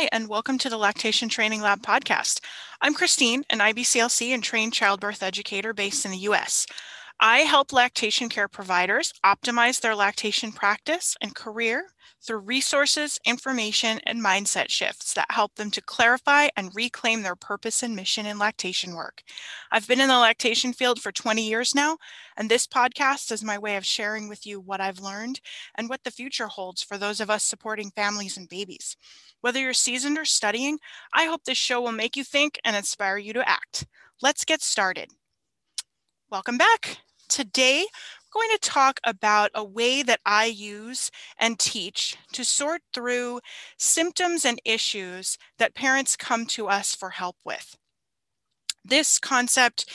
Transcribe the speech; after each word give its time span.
Hi, 0.00 0.08
and 0.12 0.28
welcome 0.28 0.56
to 0.56 0.70
the 0.70 0.78
Lactation 0.78 1.28
Training 1.28 1.60
Lab 1.60 1.82
podcast. 1.82 2.40
I'm 2.80 2.94
Christine, 2.94 3.44
an 3.50 3.58
IBCLC 3.58 4.32
and 4.32 4.42
trained 4.42 4.72
childbirth 4.72 5.22
educator 5.22 5.74
based 5.74 6.06
in 6.06 6.10
the 6.10 6.16
US. 6.30 6.66
I 7.22 7.40
help 7.40 7.74
lactation 7.74 8.30
care 8.30 8.48
providers 8.48 9.12
optimize 9.22 9.78
their 9.82 9.94
lactation 9.94 10.52
practice 10.52 11.18
and 11.20 11.34
career 11.34 11.88
through 12.22 12.38
resources, 12.38 13.20
information, 13.26 14.00
and 14.06 14.24
mindset 14.24 14.70
shifts 14.70 15.12
that 15.12 15.30
help 15.30 15.54
them 15.56 15.70
to 15.72 15.82
clarify 15.82 16.48
and 16.56 16.74
reclaim 16.74 17.20
their 17.20 17.36
purpose 17.36 17.82
and 17.82 17.94
mission 17.94 18.24
in 18.24 18.38
lactation 18.38 18.94
work. 18.94 19.22
I've 19.70 19.86
been 19.86 20.00
in 20.00 20.08
the 20.08 20.16
lactation 20.16 20.72
field 20.72 20.98
for 20.98 21.12
20 21.12 21.46
years 21.46 21.74
now, 21.74 21.98
and 22.38 22.50
this 22.50 22.66
podcast 22.66 23.30
is 23.30 23.44
my 23.44 23.58
way 23.58 23.76
of 23.76 23.84
sharing 23.84 24.26
with 24.26 24.46
you 24.46 24.58
what 24.58 24.80
I've 24.80 25.00
learned 25.00 25.42
and 25.74 25.90
what 25.90 26.04
the 26.04 26.10
future 26.10 26.46
holds 26.46 26.82
for 26.82 26.96
those 26.96 27.20
of 27.20 27.28
us 27.28 27.44
supporting 27.44 27.90
families 27.90 28.38
and 28.38 28.48
babies. 28.48 28.96
Whether 29.42 29.60
you're 29.60 29.74
seasoned 29.74 30.16
or 30.16 30.24
studying, 30.24 30.78
I 31.12 31.26
hope 31.26 31.44
this 31.44 31.58
show 31.58 31.82
will 31.82 31.92
make 31.92 32.16
you 32.16 32.24
think 32.24 32.58
and 32.64 32.74
inspire 32.74 33.18
you 33.18 33.34
to 33.34 33.46
act. 33.46 33.86
Let's 34.22 34.46
get 34.46 34.62
started. 34.62 35.10
Welcome 36.30 36.56
back. 36.56 36.96
Today, 37.30 37.86
we're 38.34 38.42
going 38.42 38.58
to 38.58 38.68
talk 38.68 38.98
about 39.04 39.52
a 39.54 39.62
way 39.62 40.02
that 40.02 40.18
I 40.26 40.46
use 40.46 41.12
and 41.38 41.56
teach 41.60 42.16
to 42.32 42.44
sort 42.44 42.82
through 42.92 43.38
symptoms 43.78 44.44
and 44.44 44.60
issues 44.64 45.38
that 45.58 45.76
parents 45.76 46.16
come 46.16 46.44
to 46.46 46.66
us 46.66 46.92
for 46.92 47.10
help 47.10 47.36
with. 47.44 47.76
This 48.84 49.20
concept, 49.20 49.88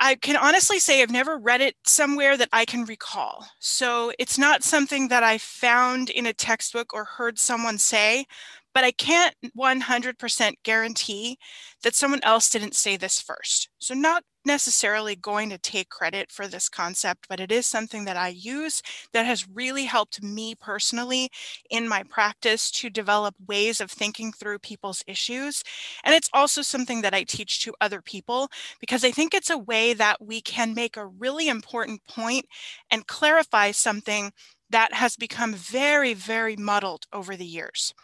I 0.00 0.16
can 0.16 0.36
honestly 0.36 0.80
say 0.80 1.00
I've 1.00 1.12
never 1.12 1.38
read 1.38 1.60
it 1.60 1.76
somewhere 1.84 2.36
that 2.36 2.48
I 2.52 2.64
can 2.64 2.84
recall. 2.84 3.46
So 3.60 4.12
it's 4.18 4.36
not 4.36 4.64
something 4.64 5.06
that 5.08 5.22
I 5.22 5.38
found 5.38 6.10
in 6.10 6.26
a 6.26 6.32
textbook 6.32 6.92
or 6.92 7.04
heard 7.04 7.38
someone 7.38 7.78
say, 7.78 8.26
but 8.74 8.84
I 8.84 8.92
can't 8.92 9.34
100% 9.56 10.56
guarantee 10.64 11.38
that 11.82 11.94
someone 11.94 12.20
else 12.22 12.50
didn't 12.50 12.74
say 12.74 12.96
this 12.96 13.20
first. 13.20 13.68
So, 13.78 13.94
not 13.94 14.22
necessarily 14.44 15.14
going 15.14 15.50
to 15.50 15.58
take 15.58 15.90
credit 15.90 16.30
for 16.30 16.46
this 16.46 16.68
concept, 16.68 17.26
but 17.28 17.40
it 17.40 17.52
is 17.52 17.66
something 17.66 18.04
that 18.06 18.16
I 18.16 18.28
use 18.28 18.80
that 19.12 19.26
has 19.26 19.46
really 19.48 19.84
helped 19.84 20.22
me 20.22 20.54
personally 20.54 21.28
in 21.70 21.88
my 21.88 22.02
practice 22.08 22.70
to 22.72 22.88
develop 22.88 23.34
ways 23.46 23.80
of 23.80 23.90
thinking 23.90 24.32
through 24.32 24.60
people's 24.60 25.02
issues. 25.06 25.62
And 26.04 26.14
it's 26.14 26.30
also 26.32 26.62
something 26.62 27.02
that 27.02 27.14
I 27.14 27.24
teach 27.24 27.60
to 27.64 27.74
other 27.80 28.00
people 28.00 28.48
because 28.80 29.04
I 29.04 29.10
think 29.10 29.34
it's 29.34 29.50
a 29.50 29.58
way 29.58 29.92
that 29.94 30.16
we 30.24 30.40
can 30.40 30.74
make 30.74 30.96
a 30.96 31.06
really 31.06 31.48
important 31.48 32.00
point 32.06 32.46
and 32.90 33.06
clarify 33.06 33.70
something 33.72 34.32
that 34.70 34.92
has 34.94 35.16
become 35.16 35.54
very, 35.54 36.14
very 36.14 36.56
muddled 36.56 37.06
over 37.12 37.36
the 37.36 37.46
years 37.46 37.94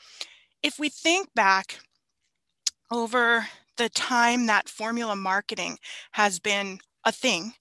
if 0.64 0.80
we 0.80 0.88
think 0.88 1.28
back 1.34 1.78
over 2.90 3.48
the 3.76 3.88
time 3.88 4.46
that 4.46 4.68
formula 4.68 5.16
marketing 5.16 5.78
has 6.12 6.38
been 6.38 6.78
a 7.04 7.12
thing, 7.12 7.54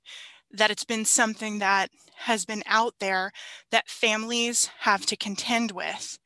that 0.52 0.72
it's 0.72 0.86
been 0.86 1.06
something 1.06 1.60
that 1.60 1.90
has 2.18 2.46
been 2.46 2.64
out 2.68 2.96
there 3.00 3.32
that 3.72 3.90
families 3.90 4.70
have 4.82 5.06
to 5.08 5.18
contend 5.18 5.72
with. 5.72 6.20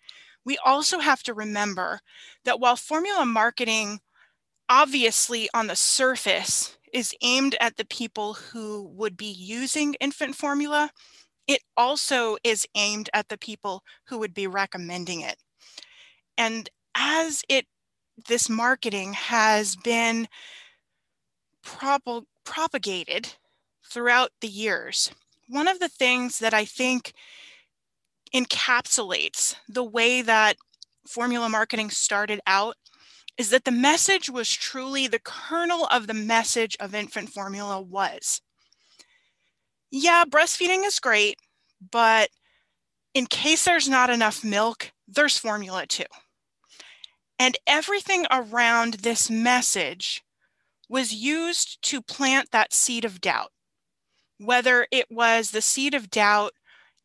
We 0.45 0.57
also 0.65 0.99
have 0.99 1.23
to 1.23 1.33
remember 1.33 2.01
that 2.45 2.59
while 2.59 2.75
formula 2.75 3.25
marketing 3.25 3.99
obviously 4.69 5.49
on 5.53 5.67
the 5.67 5.75
surface 5.75 6.77
is 6.93 7.15
aimed 7.21 7.55
at 7.59 7.77
the 7.77 7.85
people 7.85 8.35
who 8.35 8.83
would 8.95 9.17
be 9.17 9.31
using 9.31 9.95
infant 9.95 10.35
formula, 10.35 10.91
it 11.47 11.61
also 11.77 12.37
is 12.43 12.67
aimed 12.75 13.09
at 13.13 13.29
the 13.29 13.37
people 13.37 13.83
who 14.07 14.17
would 14.19 14.33
be 14.33 14.47
recommending 14.47 15.21
it. 15.21 15.37
And 16.37 16.69
as 16.95 17.43
it 17.49 17.65
this 18.27 18.49
marketing 18.49 19.13
has 19.13 19.75
been 19.75 20.27
prop- 21.63 22.25
propagated 22.43 23.33
throughout 23.85 24.31
the 24.41 24.47
years, 24.47 25.11
one 25.47 25.67
of 25.67 25.79
the 25.79 25.89
things 25.89 26.39
that 26.39 26.53
I 26.53 26.65
think 26.65 27.13
encapsulates 28.33 29.55
the 29.69 29.83
way 29.83 30.21
that 30.21 30.57
formula 31.07 31.47
marketing 31.47 31.89
started 31.89 32.41
out 32.45 32.75
is 33.37 33.51
that 33.51 33.65
the 33.65 33.71
message 33.71 34.29
was 34.29 34.51
truly 34.51 35.07
the 35.07 35.19
kernel 35.19 35.85
of 35.85 36.07
the 36.07 36.13
message 36.13 36.75
of 36.79 36.93
infant 36.93 37.29
formula 37.29 37.79
was 37.81 38.41
yeah, 39.91 40.25
breastfeeding 40.25 40.85
is 40.85 40.99
great, 40.99 41.37
but 41.91 42.29
in 43.13 43.25
case 43.25 43.65
there's 43.65 43.87
not 43.87 44.09
enough 44.09 44.43
milk, 44.43 44.91
there's 45.07 45.37
formula 45.37 45.85
too. 45.85 46.03
And 47.39 47.57
everything 47.67 48.25
around 48.31 48.95
this 48.95 49.29
message 49.29 50.23
was 50.89 51.13
used 51.13 51.81
to 51.83 52.01
plant 52.01 52.51
that 52.51 52.73
seed 52.73 53.05
of 53.05 53.21
doubt, 53.21 53.51
whether 54.39 54.87
it 54.91 55.07
was 55.11 55.51
the 55.51 55.61
seed 55.61 55.93
of 55.93 56.09
doubt 56.09 56.53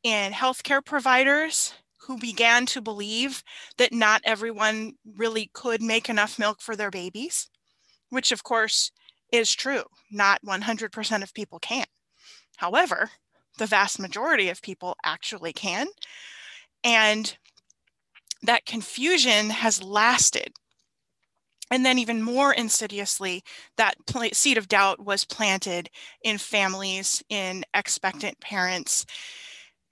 in 0.03 0.32
healthcare 0.32 0.84
providers 0.84 1.75
who 2.06 2.19
began 2.19 2.66
to 2.66 2.81
believe 2.81 3.44
that 3.78 3.93
not 3.93 4.22
everyone 4.25 4.94
really 5.16 5.50
could 5.53 5.82
make 5.82 6.09
enough 6.09 6.38
milk 6.38 6.60
for 6.60 6.75
their 6.75 6.91
babies, 6.91 7.49
which 8.10 8.32
of 8.32 8.43
course 8.43 8.91
is 9.32 9.54
true. 9.54 9.84
Not 10.10 10.41
100% 10.44 11.22
of 11.22 11.34
people 11.34 11.59
can. 11.59 11.87
However, 12.56 13.10
the 13.59 13.66
vast 13.66 13.99
majority 13.99 14.49
of 14.49 14.62
people 14.62 14.97
actually 15.04 15.53
can. 15.53 15.87
And 16.84 17.37
that 18.42 18.66
confusion 18.66 19.50
has 19.50 19.82
lasted. 19.82 20.53
And 21.70 21.86
then, 21.86 21.98
even 21.98 22.22
more 22.22 22.53
insidiously, 22.53 23.42
that 23.78 23.94
seed 24.34 24.58
of 24.58 24.69
doubt 24.69 25.00
was 25.04 25.25
planted 25.25 25.88
in 26.22 26.36
families, 26.36 27.22
in 27.31 27.64
expectant 27.75 28.38
parents, 28.41 29.06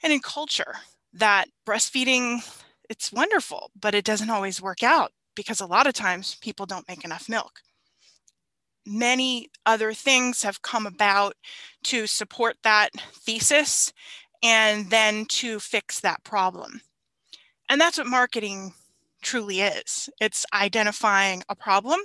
and 0.02 0.12
in 0.12 0.20
culture 0.20 0.74
that 1.14 1.48
breastfeeding, 1.66 2.40
it's 2.88 3.12
wonderful, 3.12 3.70
but 3.80 3.94
it 3.94 4.04
doesn't 4.04 4.30
always 4.30 4.60
work 4.60 4.82
out 4.82 5.12
because 5.34 5.60
a 5.60 5.66
lot 5.66 5.86
of 5.86 5.94
times 5.94 6.36
people 6.42 6.66
don't 6.66 6.88
make 6.88 7.04
enough 7.04 7.28
milk. 7.28 7.60
Many 8.86 9.48
other 9.66 9.92
things 9.92 10.42
have 10.42 10.62
come 10.62 10.86
about 10.86 11.34
to 11.84 12.06
support 12.06 12.56
that 12.62 12.90
thesis 13.14 13.92
and 14.42 14.90
then 14.90 15.26
to 15.26 15.60
fix 15.60 16.00
that 16.00 16.24
problem. 16.24 16.80
And 17.70 17.80
that's 17.80 17.98
what 17.98 18.08
marketing 18.08 18.74
truly 19.22 19.60
is 19.60 20.10
it's 20.20 20.44
identifying 20.52 21.44
a 21.48 21.54
problem, 21.54 22.00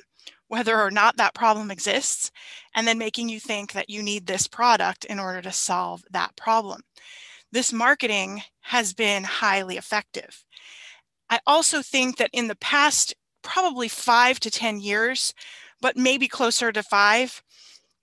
whether 0.47 0.79
or 0.79 0.91
not 0.91 1.17
that 1.17 1.33
problem 1.33 1.71
exists, 1.71 2.31
and 2.75 2.87
then 2.87 2.99
making 2.99 3.29
you 3.29 3.39
think 3.39 3.73
that 3.73 3.89
you 3.89 4.03
need 4.03 4.27
this 4.27 4.47
product 4.47 5.05
in 5.05 5.19
order 5.19 5.41
to 5.41 5.51
solve 5.51 6.03
that 6.11 6.35
problem. 6.35 6.81
This 7.51 7.73
marketing 7.73 8.43
has 8.61 8.93
been 8.93 9.23
highly 9.23 9.75
effective. 9.75 10.45
I 11.31 11.39
also 11.47 11.81
think 11.81 12.17
that 12.17 12.29
in 12.31 12.47
the 12.47 12.55
past, 12.57 13.15
probably 13.41 13.87
five 13.87 14.39
to 14.41 14.51
10 14.51 14.79
years, 14.81 15.33
but 15.81 15.97
maybe 15.97 16.27
closer 16.27 16.71
to 16.71 16.83
five, 16.83 17.41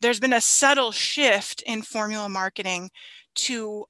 there's 0.01 0.21
been 0.21 0.33
a 0.33 0.41
subtle 0.41 0.91
shift 0.91 1.63
in 1.63 1.83
formula 1.83 2.29
marketing 2.29 2.91
to 3.35 3.87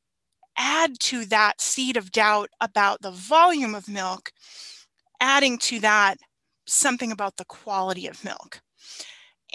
add 0.57 0.99
to 1.01 1.25
that 1.27 1.61
seed 1.61 1.97
of 1.97 2.13
doubt 2.13 2.51
about 2.61 3.03
the 3.03 3.11
volume 3.11 3.75
of 3.75 3.89
milk, 3.89 4.33
adding 5.21 5.59
to 5.59 5.81
that 5.81 6.19
something 6.67 7.13
about 7.13 7.37
the 7.37 7.45
quality 7.45 8.07
of 8.07 8.25
milk. 8.25 8.61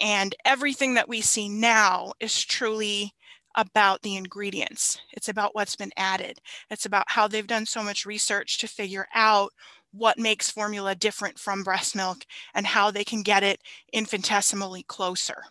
And 0.00 0.34
everything 0.44 0.94
that 0.94 1.08
we 1.08 1.20
see 1.20 1.48
now 1.48 2.12
is 2.20 2.44
truly 2.44 3.12
about 3.56 4.02
the 4.02 4.16
ingredients. 4.16 5.00
It's 5.12 5.28
about 5.28 5.54
what's 5.54 5.74
been 5.74 5.90
added. 5.96 6.38
It's 6.70 6.86
about 6.86 7.06
how 7.08 7.26
they've 7.26 7.46
done 7.46 7.66
so 7.66 7.82
much 7.82 8.06
research 8.06 8.58
to 8.58 8.68
figure 8.68 9.06
out 9.14 9.52
what 9.90 10.18
makes 10.18 10.50
formula 10.50 10.94
different 10.94 11.38
from 11.38 11.64
breast 11.64 11.96
milk 11.96 12.24
and 12.54 12.66
how 12.66 12.90
they 12.90 13.04
can 13.04 13.22
get 13.22 13.42
it 13.42 13.60
infinitesimally 13.92 14.84
closer. 14.84 15.42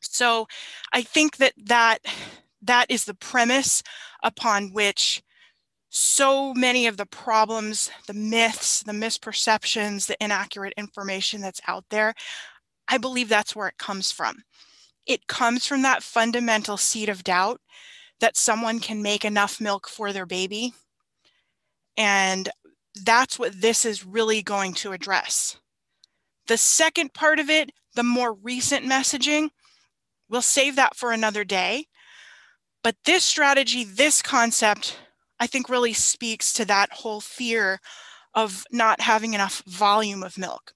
So 0.00 0.46
I 0.92 1.02
think 1.02 1.38
that 1.38 1.54
that 1.64 1.98
that 2.66 2.90
is 2.90 3.04
the 3.04 3.14
premise 3.14 3.82
upon 4.22 4.72
which 4.72 5.22
so 5.88 6.52
many 6.52 6.86
of 6.86 6.96
the 6.96 7.06
problems, 7.06 7.90
the 8.06 8.14
myths, 8.14 8.82
the 8.82 8.92
misperceptions, 8.92 10.06
the 10.06 10.22
inaccurate 10.22 10.74
information 10.76 11.40
that's 11.40 11.60
out 11.66 11.84
there, 11.90 12.14
I 12.88 12.98
believe 12.98 13.28
that's 13.28 13.56
where 13.56 13.68
it 13.68 13.78
comes 13.78 14.12
from. 14.12 14.42
It 15.06 15.26
comes 15.26 15.66
from 15.66 15.82
that 15.82 16.02
fundamental 16.02 16.76
seed 16.76 17.08
of 17.08 17.24
doubt 17.24 17.60
that 18.20 18.36
someone 18.36 18.80
can 18.80 19.02
make 19.02 19.24
enough 19.24 19.60
milk 19.60 19.88
for 19.88 20.12
their 20.12 20.26
baby. 20.26 20.74
And 21.96 22.48
that's 23.04 23.38
what 23.38 23.60
this 23.60 23.84
is 23.84 24.04
really 24.04 24.42
going 24.42 24.74
to 24.74 24.92
address. 24.92 25.56
The 26.46 26.56
second 26.56 27.14
part 27.14 27.38
of 27.38 27.50
it, 27.50 27.70
the 27.94 28.02
more 28.02 28.34
recent 28.34 28.84
messaging, 28.84 29.50
we'll 30.28 30.42
save 30.42 30.76
that 30.76 30.96
for 30.96 31.12
another 31.12 31.44
day. 31.44 31.86
But 32.86 32.94
this 33.04 33.24
strategy, 33.24 33.82
this 33.82 34.22
concept, 34.22 34.96
I 35.40 35.48
think 35.48 35.68
really 35.68 35.92
speaks 35.92 36.52
to 36.52 36.64
that 36.66 36.92
whole 36.92 37.20
fear 37.20 37.80
of 38.32 38.62
not 38.70 39.00
having 39.00 39.34
enough 39.34 39.60
volume 39.66 40.22
of 40.22 40.38
milk. 40.38 40.72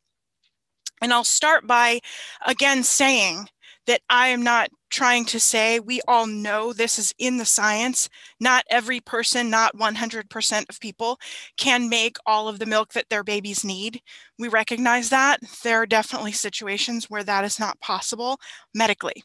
And 1.00 1.12
I'll 1.12 1.22
start 1.22 1.68
by 1.68 2.00
again 2.44 2.82
saying 2.82 3.48
that 3.86 4.00
I 4.10 4.26
am 4.26 4.42
not 4.42 4.70
trying 4.90 5.24
to 5.26 5.38
say 5.38 5.78
we 5.78 6.00
all 6.08 6.26
know 6.26 6.72
this 6.72 6.98
is 6.98 7.14
in 7.20 7.36
the 7.36 7.44
science. 7.44 8.08
Not 8.40 8.64
every 8.70 8.98
person, 8.98 9.48
not 9.48 9.76
100% 9.76 10.68
of 10.68 10.80
people 10.80 11.16
can 11.56 11.88
make 11.88 12.16
all 12.26 12.48
of 12.48 12.58
the 12.58 12.66
milk 12.66 12.92
that 12.94 13.08
their 13.08 13.22
babies 13.22 13.62
need. 13.62 14.02
We 14.36 14.48
recognize 14.48 15.10
that. 15.10 15.38
There 15.62 15.80
are 15.80 15.86
definitely 15.86 16.32
situations 16.32 17.08
where 17.08 17.22
that 17.22 17.44
is 17.44 17.60
not 17.60 17.80
possible 17.80 18.40
medically. 18.74 19.22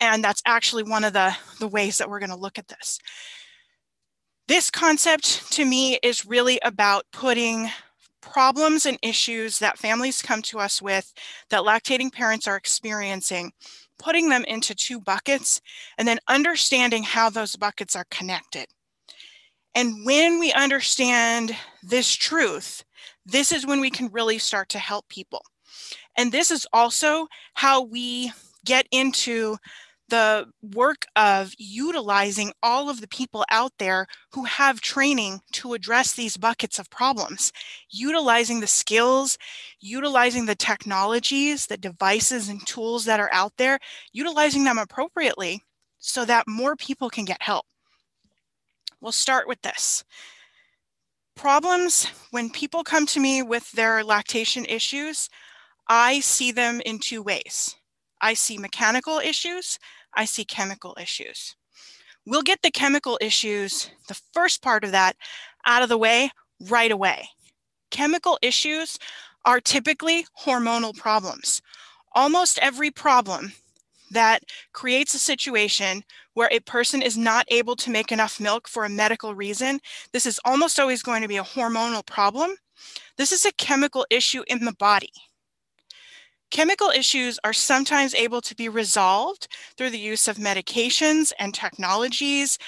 And 0.00 0.24
that's 0.24 0.42
actually 0.46 0.84
one 0.84 1.04
of 1.04 1.12
the, 1.12 1.36
the 1.58 1.68
ways 1.68 1.98
that 1.98 2.08
we're 2.08 2.20
going 2.20 2.30
to 2.30 2.36
look 2.36 2.58
at 2.58 2.68
this. 2.68 2.98
This 4.48 4.70
concept 4.70 5.52
to 5.52 5.64
me 5.64 5.98
is 6.02 6.26
really 6.26 6.58
about 6.64 7.04
putting 7.12 7.70
problems 8.20 8.86
and 8.86 8.98
issues 9.02 9.58
that 9.58 9.78
families 9.78 10.22
come 10.22 10.42
to 10.42 10.58
us 10.58 10.82
with 10.82 11.12
that 11.50 11.62
lactating 11.62 12.12
parents 12.12 12.48
are 12.48 12.56
experiencing, 12.56 13.52
putting 13.98 14.28
them 14.28 14.44
into 14.44 14.74
two 14.74 15.00
buckets, 15.00 15.60
and 15.98 16.08
then 16.08 16.18
understanding 16.28 17.02
how 17.02 17.30
those 17.30 17.56
buckets 17.56 17.94
are 17.94 18.06
connected. 18.10 18.66
And 19.74 20.04
when 20.04 20.40
we 20.40 20.52
understand 20.52 21.56
this 21.82 22.14
truth, 22.14 22.84
this 23.24 23.52
is 23.52 23.66
when 23.66 23.80
we 23.80 23.90
can 23.90 24.08
really 24.08 24.38
start 24.38 24.68
to 24.70 24.78
help 24.78 25.08
people. 25.08 25.42
And 26.16 26.32
this 26.32 26.50
is 26.50 26.66
also 26.72 27.28
how 27.54 27.82
we 27.82 28.32
get 28.64 28.86
into 28.90 29.56
the 30.10 30.46
work 30.74 31.06
of 31.16 31.54
utilizing 31.58 32.52
all 32.62 32.90
of 32.90 33.00
the 33.00 33.08
people 33.08 33.44
out 33.50 33.72
there 33.78 34.06
who 34.32 34.44
have 34.44 34.80
training 34.80 35.40
to 35.52 35.74
address 35.74 36.12
these 36.12 36.36
buckets 36.36 36.78
of 36.78 36.90
problems, 36.90 37.52
utilizing 37.90 38.60
the 38.60 38.66
skills, 38.66 39.38
utilizing 39.80 40.46
the 40.46 40.54
technologies, 40.54 41.66
the 41.66 41.76
devices 41.76 42.48
and 42.48 42.66
tools 42.66 43.04
that 43.06 43.20
are 43.20 43.32
out 43.32 43.52
there, 43.56 43.78
utilizing 44.12 44.64
them 44.64 44.78
appropriately 44.78 45.62
so 45.98 46.24
that 46.24 46.48
more 46.48 46.76
people 46.76 47.08
can 47.08 47.24
get 47.24 47.42
help. 47.42 47.64
We'll 49.00 49.12
start 49.12 49.48
with 49.48 49.62
this. 49.62 50.04
Problems, 51.36 52.06
when 52.32 52.50
people 52.50 52.84
come 52.84 53.06
to 53.06 53.20
me 53.20 53.42
with 53.42 53.70
their 53.72 54.04
lactation 54.04 54.66
issues, 54.66 55.30
I 55.88 56.20
see 56.20 56.52
them 56.52 56.82
in 56.84 56.98
two 56.98 57.22
ways. 57.22 57.76
I 58.20 58.34
see 58.34 58.58
mechanical 58.58 59.18
issues 59.18 59.78
I 60.14 60.24
see 60.24 60.44
chemical 60.44 60.96
issues. 61.00 61.56
We'll 62.26 62.42
get 62.42 62.62
the 62.62 62.70
chemical 62.70 63.18
issues, 63.20 63.90
the 64.08 64.20
first 64.32 64.62
part 64.62 64.84
of 64.84 64.92
that, 64.92 65.16
out 65.66 65.82
of 65.82 65.88
the 65.88 65.98
way 65.98 66.30
right 66.68 66.92
away. 66.92 67.28
Chemical 67.90 68.38
issues 68.42 68.98
are 69.44 69.60
typically 69.60 70.26
hormonal 70.42 70.96
problems. 70.96 71.62
Almost 72.12 72.58
every 72.60 72.90
problem 72.90 73.52
that 74.10 74.42
creates 74.72 75.14
a 75.14 75.18
situation 75.18 76.04
where 76.34 76.48
a 76.52 76.60
person 76.60 77.00
is 77.00 77.16
not 77.16 77.46
able 77.48 77.76
to 77.76 77.90
make 77.90 78.12
enough 78.12 78.40
milk 78.40 78.68
for 78.68 78.84
a 78.84 78.88
medical 78.88 79.34
reason, 79.34 79.80
this 80.12 80.26
is 80.26 80.40
almost 80.44 80.78
always 80.78 81.02
going 81.02 81.22
to 81.22 81.28
be 81.28 81.36
a 81.36 81.44
hormonal 81.44 82.04
problem. 82.04 82.56
This 83.16 83.32
is 83.32 83.44
a 83.44 83.52
chemical 83.52 84.06
issue 84.10 84.42
in 84.46 84.64
the 84.64 84.72
body. 84.72 85.12
Chemical 86.50 86.90
issues 86.90 87.38
are 87.44 87.52
sometimes 87.52 88.14
able 88.14 88.40
to 88.40 88.56
be 88.56 88.68
resolved 88.68 89.46
through 89.76 89.90
the 89.90 89.98
use 89.98 90.26
of 90.26 90.36
medications 90.36 91.32
and 91.38 91.54
technologies, 91.54 92.58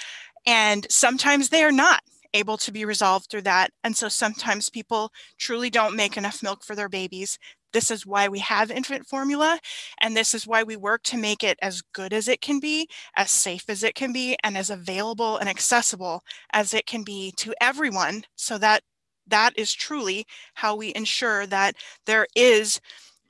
and 0.45 0.87
sometimes 0.89 1.49
they 1.49 1.63
are 1.63 1.71
not 1.71 2.01
able 2.33 2.57
to 2.57 2.71
be 2.71 2.85
resolved 2.85 3.29
through 3.29 3.41
that. 3.43 3.71
And 3.83 3.95
so 3.97 4.09
sometimes 4.09 4.69
people 4.69 5.11
truly 5.39 5.69
don't 5.69 5.95
make 5.95 6.17
enough 6.17 6.43
milk 6.43 6.63
for 6.63 6.75
their 6.75 6.89
babies. 6.89 7.39
This 7.73 7.91
is 7.91 8.05
why 8.05 8.27
we 8.27 8.39
have 8.39 8.71
infant 8.71 9.07
formula, 9.07 9.59
and 10.01 10.15
this 10.15 10.33
is 10.33 10.47
why 10.47 10.63
we 10.63 10.77
work 10.77 11.03
to 11.03 11.17
make 11.17 11.43
it 11.43 11.57
as 11.61 11.81
good 11.93 12.13
as 12.13 12.27
it 12.27 12.41
can 12.41 12.59
be, 12.59 12.87
as 13.17 13.31
safe 13.31 13.65
as 13.69 13.83
it 13.83 13.95
can 13.95 14.13
be, 14.13 14.37
and 14.43 14.57
as 14.57 14.69
available 14.69 15.37
and 15.37 15.49
accessible 15.49 16.23
as 16.53 16.73
it 16.73 16.85
can 16.85 17.03
be 17.03 17.33
to 17.37 17.53
everyone 17.61 18.25
so 18.35 18.57
that 18.59 18.83
that 19.27 19.57
is 19.57 19.73
truly 19.73 20.25
how 20.55 20.75
we 20.75 20.93
ensure 20.95 21.47
that 21.47 21.75
there 22.05 22.27
is 22.35 22.81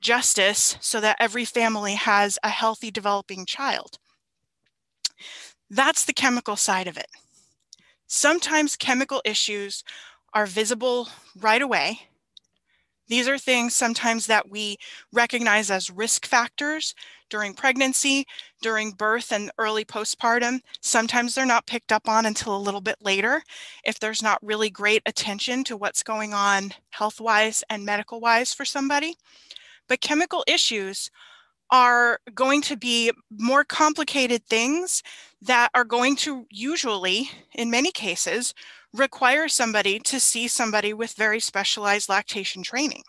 justice 0.04 0.76
so 0.80 1.00
that 1.00 1.16
every 1.18 1.44
family 1.44 1.94
has 1.94 2.38
a 2.44 2.50
healthy 2.50 2.90
developing 2.90 3.46
child. 3.46 3.98
That's 5.70 6.04
the 6.04 6.12
chemical 6.12 6.56
side 6.56 6.86
of 6.86 6.98
it. 6.98 7.08
Sometimes 8.06 8.76
chemical 8.76 9.22
issues 9.24 9.82
are 10.34 10.46
visible 10.46 11.08
right 11.34 11.62
away. 11.62 12.02
These 13.08 13.28
are 13.28 13.38
things 13.38 13.74
sometimes 13.74 14.26
that 14.26 14.50
we 14.50 14.76
recognize 15.12 15.70
as 15.70 15.90
risk 15.90 16.26
factors 16.26 16.94
during 17.28 17.54
pregnancy, 17.54 18.26
during 18.62 18.92
birth, 18.92 19.32
and 19.32 19.50
early 19.58 19.84
postpartum. 19.84 20.60
Sometimes 20.80 21.34
they're 21.34 21.44
not 21.44 21.66
picked 21.66 21.92
up 21.92 22.08
on 22.08 22.24
until 22.26 22.56
a 22.56 22.58
little 22.58 22.80
bit 22.80 22.96
later 23.02 23.42
if 23.84 23.98
there's 23.98 24.22
not 24.22 24.42
really 24.42 24.70
great 24.70 25.02
attention 25.06 25.64
to 25.64 25.76
what's 25.76 26.02
going 26.02 26.32
on 26.32 26.72
health 26.90 27.20
wise 27.20 27.64
and 27.68 27.84
medical 27.84 28.20
wise 28.20 28.54
for 28.54 28.64
somebody. 28.64 29.16
But 29.88 30.00
chemical 30.00 30.44
issues 30.46 31.10
are 31.70 32.20
going 32.34 32.62
to 32.62 32.76
be 32.76 33.10
more 33.30 33.64
complicated 33.64 34.44
things 34.46 35.02
that 35.42 35.70
are 35.74 35.84
going 35.84 36.16
to 36.16 36.46
usually, 36.50 37.30
in 37.54 37.70
many 37.70 37.90
cases, 37.90 38.54
require 38.92 39.48
somebody 39.48 39.98
to 39.98 40.20
see 40.20 40.46
somebody 40.46 40.94
with 40.94 41.14
very 41.14 41.40
specialized 41.40 42.08
lactation 42.08 42.62
training. 42.62 43.02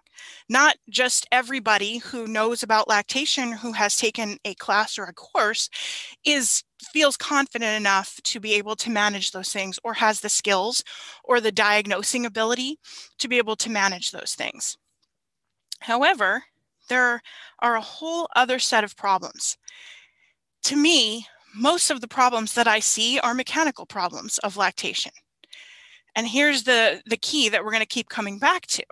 Not 0.49 0.77
just 0.89 1.27
everybody 1.31 1.97
who 1.97 2.27
knows 2.27 2.63
about 2.63 2.87
lactation 2.87 3.51
who 3.51 3.73
has 3.73 3.95
taken 3.95 4.37
a 4.45 4.55
class 4.55 4.97
or 4.97 5.03
a 5.03 5.13
course 5.13 5.69
is 6.25 6.63
feels 6.91 7.17
confident 7.17 7.77
enough 7.77 8.19
to 8.23 8.39
be 8.39 8.53
able 8.53 8.75
to 8.77 8.89
manage 8.89 9.31
those 9.31 9.49
things 9.49 9.79
or 9.83 9.93
has 9.93 10.21
the 10.21 10.29
skills 10.29 10.83
or 11.23 11.39
the 11.39 11.51
diagnosing 11.51 12.25
ability 12.25 12.79
to 13.19 13.27
be 13.27 13.37
able 13.37 13.55
to 13.57 13.69
manage 13.69 14.11
those 14.11 14.33
things. 14.33 14.77
However, 15.81 16.43
there 16.87 17.21
are 17.59 17.75
a 17.75 17.81
whole 17.81 18.27
other 18.35 18.59
set 18.59 18.83
of 18.83 18.95
problems. 18.95 19.57
To 20.63 20.75
me, 20.75 21.27
most 21.55 21.89
of 21.89 22.01
the 22.01 22.07
problems 22.07 22.53
that 22.53 22.67
I 22.67 22.79
see 22.79 23.19
are 23.19 23.33
mechanical 23.33 23.85
problems 23.85 24.37
of 24.39 24.57
lactation. 24.57 25.11
And 26.15 26.27
here's 26.27 26.63
the, 26.63 27.01
the 27.05 27.17
key 27.17 27.49
that 27.49 27.63
we're 27.63 27.71
going 27.71 27.81
to 27.81 27.85
keep 27.85 28.09
coming 28.09 28.39
back 28.39 28.67
to. 28.67 28.83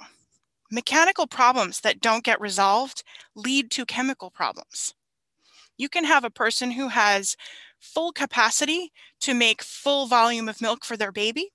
Mechanical 0.72 1.28
problems 1.28 1.82
that 1.82 2.02
don't 2.02 2.24
get 2.24 2.42
resolved 2.42 3.04
lead 3.36 3.70
to 3.72 3.86
chemical 3.86 4.30
problems. 4.30 4.94
You 5.78 5.90
can 5.90 6.04
have 6.04 6.24
a 6.24 6.30
person 6.30 6.72
who 6.72 6.88
has 6.90 7.36
full 7.80 8.12
capacity 8.12 8.92
to 9.22 9.34
make 9.34 9.62
full 9.62 10.08
volume 10.08 10.48
of 10.48 10.62
milk 10.62 10.86
for 10.86 10.96
their 10.96 11.12
baby, 11.12 11.52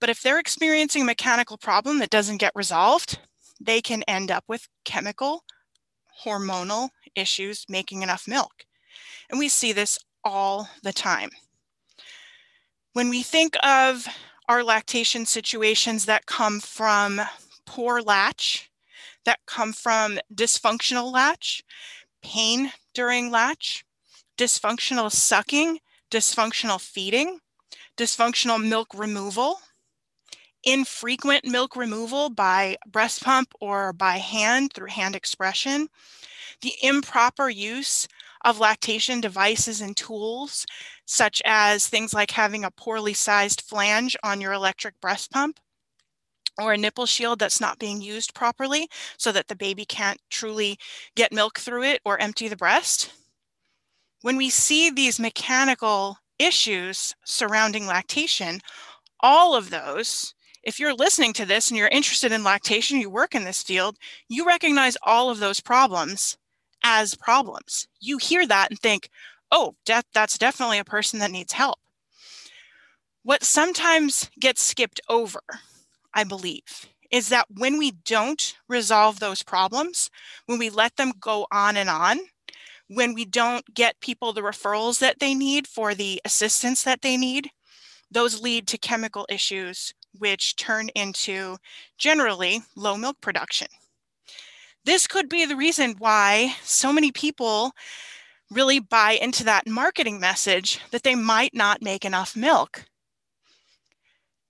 but 0.00 0.08
if 0.08 0.22
they're 0.22 0.38
experiencing 0.38 1.02
a 1.02 1.06
mechanical 1.06 1.58
problem 1.58 1.98
that 1.98 2.10
doesn't 2.10 2.38
get 2.38 2.52
resolved, 2.54 3.18
they 3.60 3.82
can 3.82 4.02
end 4.04 4.30
up 4.30 4.44
with 4.48 4.68
chemical 4.84 5.44
hormonal 6.24 6.90
issues 7.14 7.64
making 7.68 8.02
enough 8.02 8.26
milk. 8.28 8.64
And 9.28 9.38
we 9.38 9.48
see 9.48 9.72
this 9.72 9.98
all 10.24 10.68
the 10.82 10.92
time. 10.92 11.30
When 12.92 13.08
we 13.08 13.22
think 13.22 13.56
of 13.62 14.06
our 14.48 14.64
lactation 14.64 15.26
situations 15.26 16.06
that 16.06 16.26
come 16.26 16.60
from 16.60 17.20
poor 17.64 18.02
latch, 18.02 18.70
that 19.24 19.38
come 19.46 19.72
from 19.72 20.18
dysfunctional 20.34 21.12
latch, 21.12 21.62
pain 22.22 22.72
during 22.94 23.30
latch, 23.30 23.84
dysfunctional 24.36 25.12
sucking, 25.12 25.78
dysfunctional 26.10 26.80
feeding, 26.80 27.38
dysfunctional 27.96 28.62
milk 28.66 28.88
removal, 28.94 29.60
infrequent 30.64 31.44
milk 31.44 31.76
removal 31.76 32.30
by 32.30 32.76
breast 32.86 33.22
pump 33.22 33.52
or 33.60 33.92
by 33.92 34.18
hand 34.18 34.72
through 34.72 34.88
hand 34.88 35.16
expression, 35.16 35.88
the 36.62 36.74
improper 36.82 37.48
use 37.48 38.06
of 38.44 38.58
lactation 38.58 39.20
devices 39.20 39.80
and 39.80 39.96
tools, 39.96 40.66
such 41.06 41.42
as 41.44 41.86
things 41.86 42.14
like 42.14 42.30
having 42.30 42.64
a 42.64 42.70
poorly 42.70 43.14
sized 43.14 43.62
flange 43.62 44.16
on 44.22 44.40
your 44.40 44.52
electric 44.52 45.00
breast 45.00 45.30
pump 45.30 45.60
or 46.58 46.72
a 46.72 46.78
nipple 46.78 47.06
shield 47.06 47.38
that's 47.38 47.60
not 47.60 47.78
being 47.78 48.00
used 48.00 48.34
properly 48.34 48.88
so 49.16 49.32
that 49.32 49.48
the 49.48 49.56
baby 49.56 49.84
can't 49.84 50.20
truly 50.30 50.78
get 51.16 51.32
milk 51.32 51.58
through 51.58 51.84
it 51.84 52.00
or 52.04 52.18
empty 52.20 52.48
the 52.48 52.56
breast. 52.56 53.10
When 54.22 54.36
we 54.36 54.50
see 54.50 54.90
these 54.90 55.18
mechanical 55.18 56.18
issues 56.38 57.14
surrounding 57.24 57.86
lactation, 57.86 58.60
all 59.20 59.54
of 59.54 59.70
those 59.70 60.34
if 60.62 60.78
you're 60.78 60.94
listening 60.94 61.32
to 61.34 61.46
this 61.46 61.68
and 61.68 61.78
you're 61.78 61.88
interested 61.88 62.32
in 62.32 62.44
lactation, 62.44 63.00
you 63.00 63.10
work 63.10 63.34
in 63.34 63.44
this 63.44 63.62
field, 63.62 63.96
you 64.28 64.46
recognize 64.46 64.96
all 65.02 65.30
of 65.30 65.38
those 65.38 65.60
problems 65.60 66.36
as 66.82 67.14
problems. 67.14 67.88
You 68.00 68.18
hear 68.18 68.46
that 68.46 68.70
and 68.70 68.78
think, 68.78 69.10
oh, 69.50 69.74
that's 69.86 70.38
definitely 70.38 70.78
a 70.78 70.84
person 70.84 71.18
that 71.20 71.30
needs 71.30 71.52
help. 71.52 71.78
What 73.22 73.42
sometimes 73.42 74.30
gets 74.38 74.62
skipped 74.62 75.00
over, 75.08 75.42
I 76.14 76.24
believe, 76.24 76.88
is 77.10 77.28
that 77.28 77.46
when 77.50 77.78
we 77.78 77.92
don't 78.04 78.56
resolve 78.68 79.18
those 79.18 79.42
problems, 79.42 80.10
when 80.46 80.58
we 80.58 80.70
let 80.70 80.96
them 80.96 81.12
go 81.20 81.46
on 81.50 81.76
and 81.76 81.90
on, 81.90 82.20
when 82.88 83.14
we 83.14 83.24
don't 83.24 83.74
get 83.74 84.00
people 84.00 84.32
the 84.32 84.40
referrals 84.40 84.98
that 85.00 85.20
they 85.20 85.34
need 85.34 85.66
for 85.66 85.94
the 85.94 86.20
assistance 86.24 86.82
that 86.82 87.02
they 87.02 87.16
need, 87.16 87.50
those 88.10 88.40
lead 88.40 88.66
to 88.68 88.78
chemical 88.78 89.26
issues, 89.28 89.92
which 90.18 90.56
turn 90.56 90.88
into 90.94 91.56
generally 91.98 92.62
low 92.76 92.96
milk 92.96 93.20
production. 93.20 93.68
This 94.84 95.06
could 95.06 95.28
be 95.28 95.44
the 95.44 95.56
reason 95.56 95.96
why 95.98 96.56
so 96.62 96.92
many 96.92 97.12
people 97.12 97.72
really 98.50 98.80
buy 98.80 99.12
into 99.12 99.44
that 99.44 99.66
marketing 99.68 100.18
message 100.18 100.80
that 100.90 101.02
they 101.02 101.14
might 101.14 101.54
not 101.54 101.82
make 101.82 102.04
enough 102.04 102.34
milk. 102.34 102.84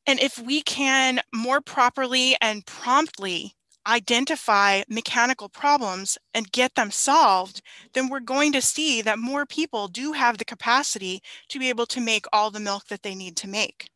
And 0.07 0.19
if 0.19 0.39
we 0.39 0.63
can 0.63 1.21
more 1.33 1.61
properly 1.61 2.37
and 2.41 2.65
promptly 2.65 3.55
identify 3.87 4.83
mechanical 4.89 5.49
problems 5.49 6.17
and 6.35 6.53
get 6.53 6.75
them 6.75 6.91
solved, 6.91 7.63
then 7.93 8.09
we're 8.09 8.21
going 8.21 8.53
to 8.53 8.63
see 8.63 9.03
that 9.03 9.19
more 9.19 9.47
people 9.47 9.89
do 9.89 10.13
have 10.13 10.39
the 10.39 10.45
capacity 10.45 11.23
to 11.49 11.59
be 11.59 11.69
able 11.69 11.87
to 11.87 12.01
make 12.01 12.27
all 12.33 12.51
the 12.51 12.61
milk 12.61 12.87
that 12.89 13.03
they 13.03 13.15
need 13.15 13.37
to 13.37 13.49
make. 13.49 13.91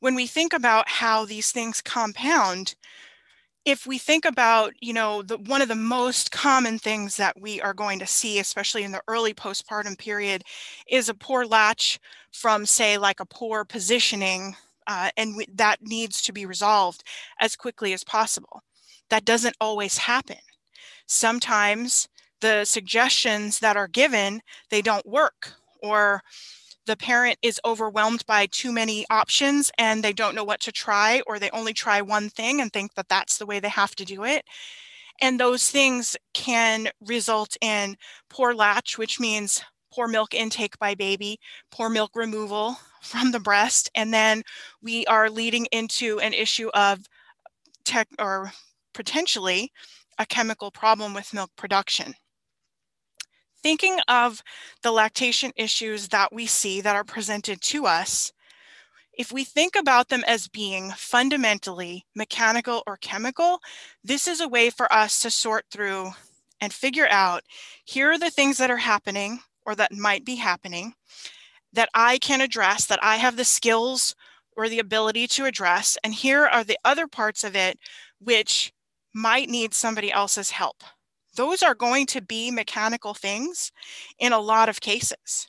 When 0.00 0.14
we 0.14 0.26
think 0.26 0.52
about 0.52 0.88
how 0.88 1.24
these 1.24 1.52
things 1.52 1.80
compound, 1.82 2.74
if 3.66 3.86
we 3.86 3.98
think 3.98 4.24
about, 4.24 4.72
you 4.80 4.94
know, 4.94 5.22
the, 5.22 5.36
one 5.36 5.60
of 5.60 5.68
the 5.68 5.74
most 5.74 6.32
common 6.32 6.78
things 6.78 7.16
that 7.18 7.38
we 7.38 7.60
are 7.60 7.74
going 7.74 7.98
to 7.98 8.06
see, 8.06 8.38
especially 8.38 8.82
in 8.82 8.92
the 8.92 9.02
early 9.06 9.34
postpartum 9.34 9.98
period, 9.98 10.42
is 10.88 11.10
a 11.10 11.14
poor 11.14 11.44
latch 11.44 12.00
from, 12.32 12.64
say, 12.64 12.96
like 12.96 13.20
a 13.20 13.26
poor 13.26 13.64
positioning, 13.64 14.56
uh, 14.86 15.10
and 15.18 15.44
that 15.54 15.82
needs 15.82 16.22
to 16.22 16.32
be 16.32 16.46
resolved 16.46 17.04
as 17.38 17.54
quickly 17.54 17.92
as 17.92 18.02
possible. 18.02 18.62
That 19.10 19.26
doesn't 19.26 19.56
always 19.60 19.98
happen. 19.98 20.38
Sometimes 21.06 22.08
the 22.40 22.64
suggestions 22.64 23.58
that 23.58 23.76
are 23.76 23.88
given, 23.88 24.40
they 24.70 24.80
don't 24.80 25.06
work, 25.06 25.52
or 25.82 26.22
the 26.90 26.96
parent 26.96 27.38
is 27.40 27.60
overwhelmed 27.64 28.26
by 28.26 28.46
too 28.46 28.72
many 28.72 29.06
options 29.10 29.70
and 29.78 30.02
they 30.02 30.12
don't 30.12 30.34
know 30.34 30.42
what 30.42 30.58
to 30.58 30.72
try, 30.72 31.22
or 31.24 31.38
they 31.38 31.48
only 31.50 31.72
try 31.72 32.02
one 32.02 32.28
thing 32.28 32.60
and 32.60 32.72
think 32.72 32.94
that 32.94 33.08
that's 33.08 33.38
the 33.38 33.46
way 33.46 33.60
they 33.60 33.68
have 33.68 33.94
to 33.94 34.04
do 34.04 34.24
it. 34.24 34.44
And 35.22 35.38
those 35.38 35.70
things 35.70 36.16
can 36.34 36.88
result 37.00 37.56
in 37.60 37.96
poor 38.28 38.54
latch, 38.54 38.98
which 38.98 39.20
means 39.20 39.62
poor 39.94 40.08
milk 40.08 40.34
intake 40.34 40.76
by 40.80 40.96
baby, 40.96 41.38
poor 41.70 41.88
milk 41.88 42.10
removal 42.16 42.76
from 43.02 43.30
the 43.30 43.38
breast, 43.38 43.88
and 43.94 44.12
then 44.12 44.42
we 44.82 45.06
are 45.06 45.30
leading 45.30 45.66
into 45.66 46.18
an 46.18 46.32
issue 46.32 46.70
of 46.74 46.98
tech 47.84 48.08
or 48.18 48.50
potentially 48.94 49.70
a 50.18 50.26
chemical 50.26 50.72
problem 50.72 51.14
with 51.14 51.32
milk 51.32 51.50
production 51.54 52.14
thinking 53.62 53.98
of 54.08 54.42
the 54.82 54.90
lactation 54.90 55.52
issues 55.56 56.08
that 56.08 56.32
we 56.32 56.46
see 56.46 56.80
that 56.80 56.96
are 56.96 57.04
presented 57.04 57.60
to 57.62 57.86
us, 57.86 58.32
if 59.12 59.32
we 59.32 59.44
think 59.44 59.76
about 59.76 60.08
them 60.08 60.24
as 60.26 60.48
being 60.48 60.90
fundamentally 60.92 62.06
mechanical 62.14 62.82
or 62.86 62.96
chemical, 62.96 63.60
this 64.02 64.26
is 64.26 64.40
a 64.40 64.48
way 64.48 64.70
for 64.70 64.90
us 64.92 65.20
to 65.20 65.30
sort 65.30 65.66
through 65.70 66.10
and 66.60 66.72
figure 66.72 67.08
out 67.08 67.42
here 67.84 68.12
are 68.12 68.18
the 68.18 68.30
things 68.30 68.58
that 68.58 68.70
are 68.70 68.76
happening 68.76 69.40
or 69.66 69.74
that 69.74 69.92
might 69.92 70.24
be 70.24 70.36
happening 70.36 70.94
that 71.72 71.88
I 71.94 72.18
can 72.18 72.40
address, 72.40 72.86
that 72.86 73.02
I 73.02 73.16
have 73.16 73.36
the 73.36 73.44
skills 73.44 74.14
or 74.56 74.68
the 74.68 74.78
ability 74.78 75.26
to 75.28 75.44
address. 75.44 75.96
And 76.02 76.14
here 76.14 76.46
are 76.46 76.64
the 76.64 76.78
other 76.84 77.06
parts 77.06 77.44
of 77.44 77.54
it 77.54 77.78
which 78.20 78.72
might 79.14 79.48
need 79.48 79.74
somebody 79.74 80.12
else's 80.12 80.50
help 80.50 80.82
those 81.36 81.62
are 81.62 81.74
going 81.74 82.06
to 82.06 82.20
be 82.20 82.50
mechanical 82.50 83.14
things 83.14 83.72
in 84.18 84.32
a 84.32 84.40
lot 84.40 84.68
of 84.68 84.80
cases. 84.80 85.48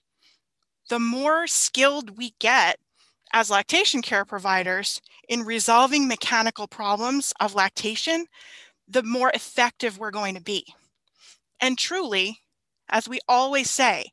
The 0.90 1.00
more 1.00 1.48
skilled 1.48 2.18
we 2.18 2.34
get 2.40 2.78
as 3.34 3.50
lactation 3.50 4.02
care 4.02 4.26
providers 4.26 5.02
in 5.30 5.44
resolving 5.44 6.08
mechanical 6.08 6.68
problems 6.68 7.34
of 7.40 7.56
lactation, 7.56 8.26
the 8.88 9.04
more 9.04 9.32
effective 9.34 9.98
we're 9.98 10.12
going 10.12 10.36
to 10.36 10.42
be. 10.42 10.66
And 11.62 11.78
truly, 11.78 12.40
as 12.90 13.08
we 13.08 13.20
always 13.28 13.70
say, 13.70 14.12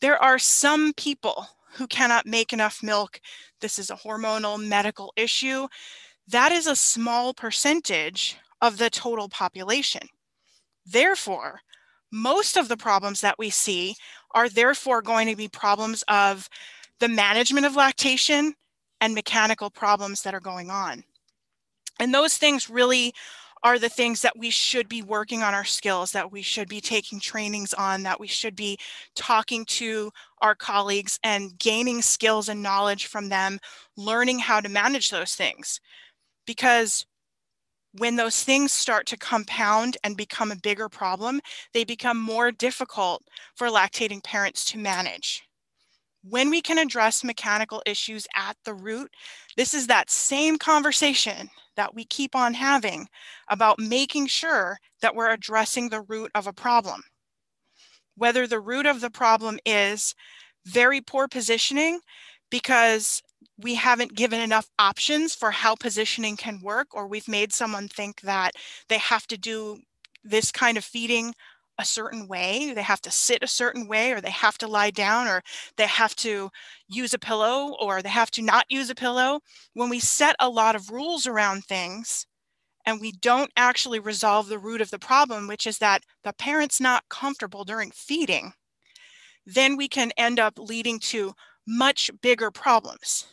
there 0.00 0.22
are 0.22 0.38
some 0.38 0.92
people 0.94 1.46
who 1.74 1.86
cannot 1.86 2.26
make 2.26 2.52
enough 2.52 2.82
milk. 2.82 3.20
This 3.60 3.78
is 3.78 3.90
a 3.90 3.96
hormonal 3.96 4.62
medical 4.62 5.12
issue. 5.16 5.66
That 6.28 6.52
is 6.52 6.66
a 6.66 6.76
small 6.76 7.34
percentage 7.34 8.36
of 8.60 8.78
the 8.78 8.90
total 8.90 9.28
population. 9.28 10.08
Therefore, 10.86 11.60
most 12.10 12.56
of 12.56 12.68
the 12.68 12.76
problems 12.76 13.20
that 13.20 13.38
we 13.38 13.50
see 13.50 13.94
are 14.32 14.48
therefore 14.48 15.02
going 15.02 15.28
to 15.28 15.36
be 15.36 15.48
problems 15.48 16.04
of 16.08 16.48
the 17.00 17.08
management 17.08 17.66
of 17.66 17.76
lactation 17.76 18.54
and 19.00 19.14
mechanical 19.14 19.70
problems 19.70 20.22
that 20.22 20.34
are 20.34 20.40
going 20.40 20.70
on. 20.70 21.04
And 21.98 22.14
those 22.14 22.36
things 22.36 22.70
really 22.70 23.12
are 23.64 23.78
the 23.78 23.88
things 23.88 24.22
that 24.22 24.36
we 24.36 24.50
should 24.50 24.88
be 24.88 25.02
working 25.02 25.42
on 25.42 25.54
our 25.54 25.64
skills, 25.64 26.10
that 26.12 26.32
we 26.32 26.42
should 26.42 26.68
be 26.68 26.80
taking 26.80 27.20
trainings 27.20 27.72
on, 27.74 28.02
that 28.02 28.18
we 28.18 28.26
should 28.26 28.56
be 28.56 28.76
talking 29.14 29.64
to 29.64 30.10
our 30.40 30.54
colleagues 30.54 31.18
and 31.22 31.56
gaining 31.58 32.02
skills 32.02 32.48
and 32.48 32.62
knowledge 32.62 33.06
from 33.06 33.28
them, 33.28 33.60
learning 33.96 34.40
how 34.40 34.60
to 34.60 34.68
manage 34.68 35.10
those 35.10 35.34
things. 35.34 35.80
Because 36.44 37.06
when 37.98 38.16
those 38.16 38.42
things 38.42 38.72
start 38.72 39.06
to 39.06 39.16
compound 39.16 39.96
and 40.02 40.16
become 40.16 40.50
a 40.50 40.56
bigger 40.56 40.88
problem, 40.88 41.40
they 41.74 41.84
become 41.84 42.18
more 42.18 42.50
difficult 42.50 43.22
for 43.54 43.68
lactating 43.68 44.22
parents 44.24 44.64
to 44.66 44.78
manage. 44.78 45.42
When 46.24 46.50
we 46.50 46.62
can 46.62 46.78
address 46.78 47.24
mechanical 47.24 47.82
issues 47.84 48.26
at 48.34 48.56
the 48.64 48.74
root, 48.74 49.10
this 49.56 49.74
is 49.74 49.88
that 49.88 50.10
same 50.10 50.56
conversation 50.56 51.50
that 51.76 51.94
we 51.94 52.04
keep 52.04 52.34
on 52.34 52.54
having 52.54 53.08
about 53.48 53.78
making 53.78 54.28
sure 54.28 54.78
that 55.00 55.14
we're 55.14 55.32
addressing 55.32 55.88
the 55.88 56.02
root 56.02 56.30
of 56.34 56.46
a 56.46 56.52
problem. 56.52 57.02
Whether 58.14 58.46
the 58.46 58.60
root 58.60 58.86
of 58.86 59.00
the 59.00 59.10
problem 59.10 59.58
is 59.66 60.14
very 60.64 61.00
poor 61.00 61.28
positioning 61.28 62.00
because 62.50 63.22
we 63.58 63.74
haven't 63.74 64.14
given 64.14 64.40
enough 64.40 64.68
options 64.78 65.34
for 65.34 65.50
how 65.50 65.74
positioning 65.74 66.36
can 66.36 66.60
work, 66.62 66.88
or 66.92 67.06
we've 67.06 67.28
made 67.28 67.52
someone 67.52 67.88
think 67.88 68.20
that 68.22 68.52
they 68.88 68.98
have 68.98 69.26
to 69.28 69.38
do 69.38 69.80
this 70.24 70.52
kind 70.52 70.78
of 70.78 70.84
feeding 70.84 71.34
a 71.78 71.84
certain 71.84 72.28
way, 72.28 72.72
they 72.74 72.82
have 72.82 73.00
to 73.00 73.10
sit 73.10 73.42
a 73.42 73.46
certain 73.46 73.88
way, 73.88 74.12
or 74.12 74.20
they 74.20 74.30
have 74.30 74.58
to 74.58 74.68
lie 74.68 74.90
down, 74.90 75.26
or 75.26 75.42
they 75.76 75.86
have 75.86 76.14
to 76.16 76.50
use 76.86 77.14
a 77.14 77.18
pillow, 77.18 77.74
or 77.80 78.02
they 78.02 78.10
have 78.10 78.30
to 78.30 78.42
not 78.42 78.66
use 78.68 78.90
a 78.90 78.94
pillow. 78.94 79.40
When 79.74 79.88
we 79.88 79.98
set 79.98 80.36
a 80.38 80.50
lot 80.50 80.76
of 80.76 80.90
rules 80.90 81.26
around 81.26 81.64
things, 81.64 82.26
and 82.84 83.00
we 83.00 83.12
don't 83.12 83.50
actually 83.56 84.00
resolve 84.00 84.48
the 84.48 84.58
root 84.58 84.80
of 84.80 84.90
the 84.90 84.98
problem, 84.98 85.48
which 85.48 85.66
is 85.66 85.78
that 85.78 86.02
the 86.24 86.32
parent's 86.32 86.80
not 86.80 87.08
comfortable 87.08 87.64
during 87.64 87.90
feeding, 87.90 88.52
then 89.46 89.76
we 89.76 89.88
can 89.88 90.12
end 90.16 90.38
up 90.38 90.58
leading 90.58 90.98
to 91.00 91.32
much 91.66 92.10
bigger 92.22 92.50
problems. 92.50 93.26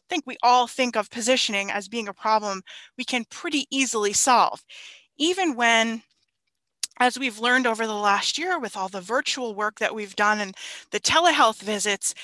I 0.00 0.04
think 0.08 0.24
we 0.26 0.36
all 0.42 0.66
think 0.66 0.96
of 0.96 1.10
positioning 1.10 1.70
as 1.70 1.88
being 1.88 2.08
a 2.08 2.14
problem 2.14 2.62
we 2.96 3.04
can 3.04 3.24
pretty 3.30 3.66
easily 3.70 4.12
solve, 4.12 4.62
even 5.18 5.56
when 5.56 6.02
as 6.98 7.18
we've 7.18 7.38
learned 7.38 7.66
over 7.66 7.86
the 7.86 7.94
last 7.94 8.38
year 8.38 8.58
with 8.58 8.76
all 8.76 8.88
the 8.88 9.00
virtual 9.00 9.54
work 9.54 9.78
that 9.78 9.94
we've 9.94 10.16
done 10.16 10.40
and 10.40 10.56
the 10.92 11.00
telehealth 11.00 11.60
visits 11.60 12.14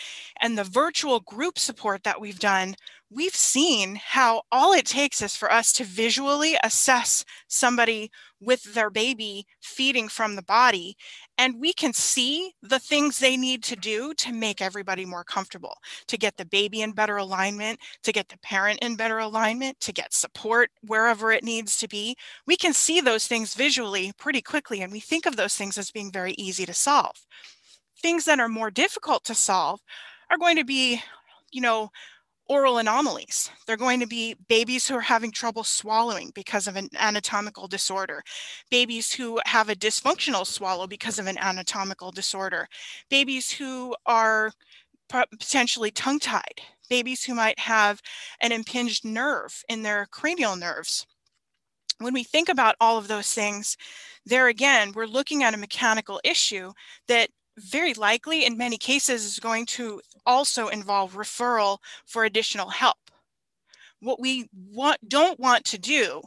and 0.40 0.56
the 0.56 0.64
virtual 0.64 1.20
group 1.20 1.58
support 1.58 2.02
that 2.04 2.20
we've 2.20 2.38
done, 2.38 2.74
we've 3.14 3.34
seen 3.34 4.00
how 4.02 4.42
all 4.50 4.72
it 4.72 4.86
takes 4.86 5.20
is 5.20 5.36
for 5.36 5.52
us 5.52 5.72
to 5.72 5.84
visually 5.84 6.56
assess 6.64 7.24
somebody 7.48 8.10
with 8.40 8.62
their 8.74 8.90
baby 8.90 9.46
feeding 9.60 10.08
from 10.08 10.34
the 10.34 10.42
body 10.42 10.96
and 11.38 11.60
we 11.60 11.72
can 11.72 11.92
see 11.92 12.52
the 12.62 12.78
things 12.78 13.18
they 13.18 13.36
need 13.36 13.62
to 13.62 13.76
do 13.76 14.14
to 14.14 14.32
make 14.32 14.60
everybody 14.60 15.04
more 15.04 15.24
comfortable 15.24 15.76
to 16.06 16.16
get 16.16 16.36
the 16.36 16.44
baby 16.44 16.82
in 16.82 16.92
better 16.92 17.16
alignment 17.16 17.78
to 18.02 18.12
get 18.12 18.28
the 18.28 18.38
parent 18.38 18.78
in 18.82 18.96
better 18.96 19.18
alignment 19.18 19.78
to 19.80 19.92
get 19.92 20.12
support 20.12 20.70
wherever 20.82 21.30
it 21.32 21.44
needs 21.44 21.76
to 21.76 21.88
be. 21.88 22.16
We 22.46 22.56
can 22.56 22.72
see 22.72 23.00
those 23.00 23.26
things 23.26 23.54
visually 23.54 24.12
pretty 24.18 24.42
quickly 24.42 24.80
and 24.80 24.92
we 24.92 25.00
think 25.00 25.26
of 25.26 25.36
those 25.36 25.54
things 25.54 25.78
as 25.78 25.90
being 25.90 26.12
very 26.12 26.32
easy 26.32 26.66
to 26.66 26.74
solve. 26.74 27.16
Things 28.00 28.24
that 28.24 28.40
are 28.40 28.48
more 28.48 28.70
difficult 28.70 29.24
to 29.24 29.34
solve 29.34 29.80
are 30.30 30.38
going 30.38 30.56
to 30.56 30.64
be 30.64 31.00
you 31.52 31.60
know 31.60 31.90
oral 32.52 32.76
anomalies. 32.76 33.50
They're 33.66 33.78
going 33.78 33.98
to 34.00 34.06
be 34.06 34.36
babies 34.46 34.86
who 34.86 34.94
are 34.96 35.00
having 35.00 35.32
trouble 35.32 35.64
swallowing 35.64 36.32
because 36.34 36.68
of 36.68 36.76
an 36.76 36.90
anatomical 36.98 37.66
disorder, 37.66 38.22
babies 38.70 39.10
who 39.10 39.40
have 39.46 39.70
a 39.70 39.74
dysfunctional 39.74 40.46
swallow 40.46 40.86
because 40.86 41.18
of 41.18 41.26
an 41.26 41.38
anatomical 41.38 42.10
disorder, 42.10 42.68
babies 43.08 43.50
who 43.50 43.96
are 44.04 44.52
potentially 45.08 45.90
tongue 45.90 46.18
tied, 46.18 46.60
babies 46.90 47.24
who 47.24 47.34
might 47.34 47.58
have 47.58 48.02
an 48.42 48.52
impinged 48.52 49.02
nerve 49.02 49.64
in 49.70 49.82
their 49.82 50.06
cranial 50.10 50.54
nerves. 50.54 51.06
When 52.00 52.12
we 52.12 52.22
think 52.22 52.50
about 52.50 52.76
all 52.82 52.98
of 52.98 53.08
those 53.08 53.32
things, 53.32 53.78
there 54.26 54.48
again, 54.48 54.92
we're 54.94 55.06
looking 55.06 55.42
at 55.42 55.54
a 55.54 55.58
mechanical 55.58 56.20
issue 56.22 56.72
that 57.08 57.30
very 57.58 57.94
likely 57.94 58.44
in 58.44 58.56
many 58.56 58.78
cases 58.78 59.24
is 59.24 59.38
going 59.38 59.66
to 59.66 60.00
also 60.26 60.68
involve 60.68 61.14
referral 61.14 61.78
for 62.06 62.24
additional 62.24 62.68
help. 62.68 62.96
What 64.00 64.20
we 64.20 64.48
want, 64.52 64.98
don't 65.08 65.38
want 65.38 65.64
to 65.66 65.78
do 65.78 66.22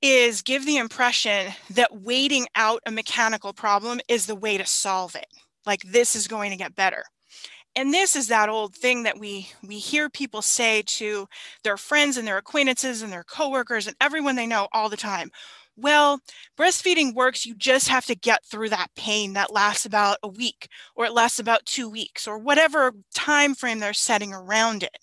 is 0.00 0.42
give 0.42 0.64
the 0.64 0.76
impression 0.76 1.52
that 1.70 2.02
waiting 2.02 2.46
out 2.54 2.82
a 2.86 2.90
mechanical 2.90 3.52
problem 3.52 4.00
is 4.08 4.26
the 4.26 4.34
way 4.34 4.58
to 4.58 4.66
solve 4.66 5.14
it. 5.14 5.26
Like 5.66 5.82
this 5.82 6.14
is 6.14 6.28
going 6.28 6.50
to 6.50 6.56
get 6.56 6.74
better. 6.76 7.04
And 7.74 7.92
this 7.92 8.16
is 8.16 8.28
that 8.28 8.48
old 8.48 8.74
thing 8.74 9.04
that 9.04 9.18
we 9.18 9.50
we 9.66 9.78
hear 9.78 10.08
people 10.10 10.42
say 10.42 10.82
to 10.86 11.28
their 11.62 11.76
friends 11.76 12.16
and 12.16 12.26
their 12.26 12.38
acquaintances 12.38 13.02
and 13.02 13.12
their 13.12 13.24
coworkers 13.24 13.86
and 13.86 13.96
everyone 14.00 14.36
they 14.36 14.46
know 14.46 14.68
all 14.72 14.88
the 14.88 14.96
time. 14.96 15.30
Well, 15.80 16.20
breastfeeding 16.58 17.14
works. 17.14 17.46
You 17.46 17.54
just 17.54 17.88
have 17.88 18.04
to 18.06 18.16
get 18.16 18.44
through 18.44 18.70
that 18.70 18.88
pain 18.96 19.34
that 19.34 19.52
lasts 19.52 19.86
about 19.86 20.18
a 20.22 20.28
week 20.28 20.68
or 20.96 21.04
it 21.06 21.12
lasts 21.12 21.38
about 21.38 21.66
2 21.66 21.88
weeks 21.88 22.26
or 22.26 22.36
whatever 22.38 22.92
time 23.14 23.54
frame 23.54 23.78
they're 23.78 23.92
setting 23.94 24.32
around 24.34 24.82
it 24.82 24.98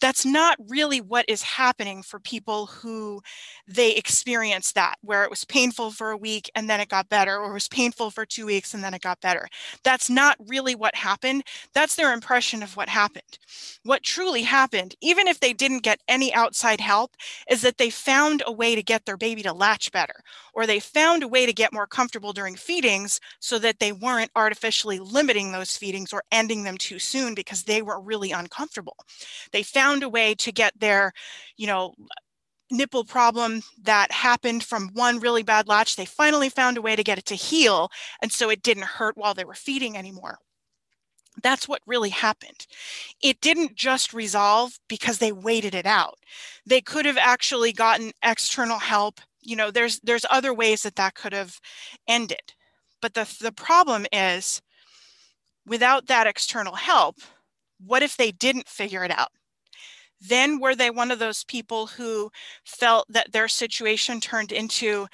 that's 0.00 0.24
not 0.24 0.56
really 0.68 1.00
what 1.00 1.24
is 1.28 1.42
happening 1.42 2.02
for 2.02 2.20
people 2.20 2.66
who 2.66 3.20
they 3.66 3.94
experience 3.94 4.72
that, 4.72 4.96
where 5.02 5.24
it 5.24 5.30
was 5.30 5.44
painful 5.44 5.90
for 5.90 6.10
a 6.10 6.16
week 6.16 6.50
and 6.54 6.68
then 6.68 6.80
it 6.80 6.88
got 6.88 7.08
better, 7.08 7.38
or 7.38 7.50
it 7.50 7.54
was 7.54 7.68
painful 7.68 8.10
for 8.10 8.24
two 8.26 8.46
weeks 8.46 8.74
and 8.74 8.82
then 8.82 8.94
it 8.94 9.02
got 9.02 9.20
better. 9.20 9.48
That's 9.84 10.08
not 10.10 10.36
really 10.46 10.74
what 10.74 10.94
happened. 10.94 11.44
That's 11.74 11.94
their 11.96 12.12
impression 12.12 12.62
of 12.62 12.76
what 12.76 12.88
happened. 12.88 13.38
What 13.82 14.02
truly 14.02 14.42
happened, 14.42 14.94
even 15.00 15.26
if 15.28 15.40
they 15.40 15.52
didn't 15.52 15.82
get 15.82 16.00
any 16.08 16.32
outside 16.34 16.80
help, 16.80 17.16
is 17.50 17.62
that 17.62 17.78
they 17.78 17.90
found 17.90 18.42
a 18.46 18.52
way 18.52 18.74
to 18.74 18.82
get 18.82 19.04
their 19.06 19.16
baby 19.16 19.42
to 19.42 19.52
latch 19.52 19.90
better, 19.92 20.22
or 20.58 20.66
they 20.66 20.80
found 20.80 21.22
a 21.22 21.28
way 21.28 21.46
to 21.46 21.52
get 21.52 21.72
more 21.72 21.86
comfortable 21.86 22.32
during 22.32 22.56
feedings 22.56 23.20
so 23.38 23.60
that 23.60 23.78
they 23.78 23.92
weren't 23.92 24.32
artificially 24.34 24.98
limiting 24.98 25.52
those 25.52 25.76
feedings 25.76 26.12
or 26.12 26.24
ending 26.32 26.64
them 26.64 26.76
too 26.76 26.98
soon 26.98 27.32
because 27.32 27.62
they 27.62 27.80
were 27.80 28.00
really 28.00 28.32
uncomfortable. 28.32 28.96
They 29.52 29.62
found 29.62 30.02
a 30.02 30.08
way 30.08 30.34
to 30.34 30.50
get 30.50 30.72
their, 30.80 31.12
you 31.56 31.68
know, 31.68 31.94
nipple 32.72 33.04
problem 33.04 33.62
that 33.84 34.10
happened 34.10 34.64
from 34.64 34.90
one 34.94 35.20
really 35.20 35.44
bad 35.44 35.68
latch. 35.68 35.94
They 35.96 36.04
finally 36.06 36.48
found 36.48 36.76
a 36.76 36.82
way 36.82 36.96
to 36.96 37.04
get 37.04 37.18
it 37.18 37.26
to 37.26 37.36
heal. 37.36 37.90
And 38.20 38.32
so 38.32 38.50
it 38.50 38.64
didn't 38.64 38.84
hurt 38.84 39.16
while 39.16 39.34
they 39.34 39.44
were 39.44 39.54
feeding 39.54 39.96
anymore. 39.96 40.38
That's 41.42 41.68
what 41.68 41.82
really 41.86 42.10
happened. 42.10 42.66
It 43.22 43.40
didn't 43.40 43.76
just 43.76 44.14
resolve 44.14 44.78
because 44.88 45.18
they 45.18 45.32
waited 45.32 45.74
it 45.74 45.86
out. 45.86 46.18
They 46.66 46.80
could 46.80 47.06
have 47.06 47.18
actually 47.18 47.72
gotten 47.72 48.12
external 48.22 48.78
help. 48.80 49.20
You 49.48 49.56
know, 49.56 49.70
there's 49.70 50.00
there's 50.00 50.26
other 50.30 50.52
ways 50.52 50.82
that 50.82 50.96
that 50.96 51.14
could 51.14 51.32
have 51.32 51.60
ended. 52.06 52.54
But 53.00 53.14
the 53.14 53.26
the 53.40 53.52
problem 53.52 54.06
is 54.12 54.60
without 55.66 56.06
that 56.06 56.26
external 56.26 56.74
help, 56.74 57.16
what 57.84 58.02
if 58.02 58.16
they 58.16 58.32
didn't 58.32 58.68
figure 58.68 59.04
it 59.04 59.10
out? 59.10 59.30
Then 60.20 60.58
were 60.60 60.74
they 60.74 60.90
one 60.90 61.10
of 61.10 61.18
those 61.18 61.44
people 61.44 61.86
who 61.88 62.30
felt 62.64 63.06
that 63.10 63.32
their 63.32 63.48
situation 63.48 64.20
turned 64.20 64.52
into, 64.52 65.06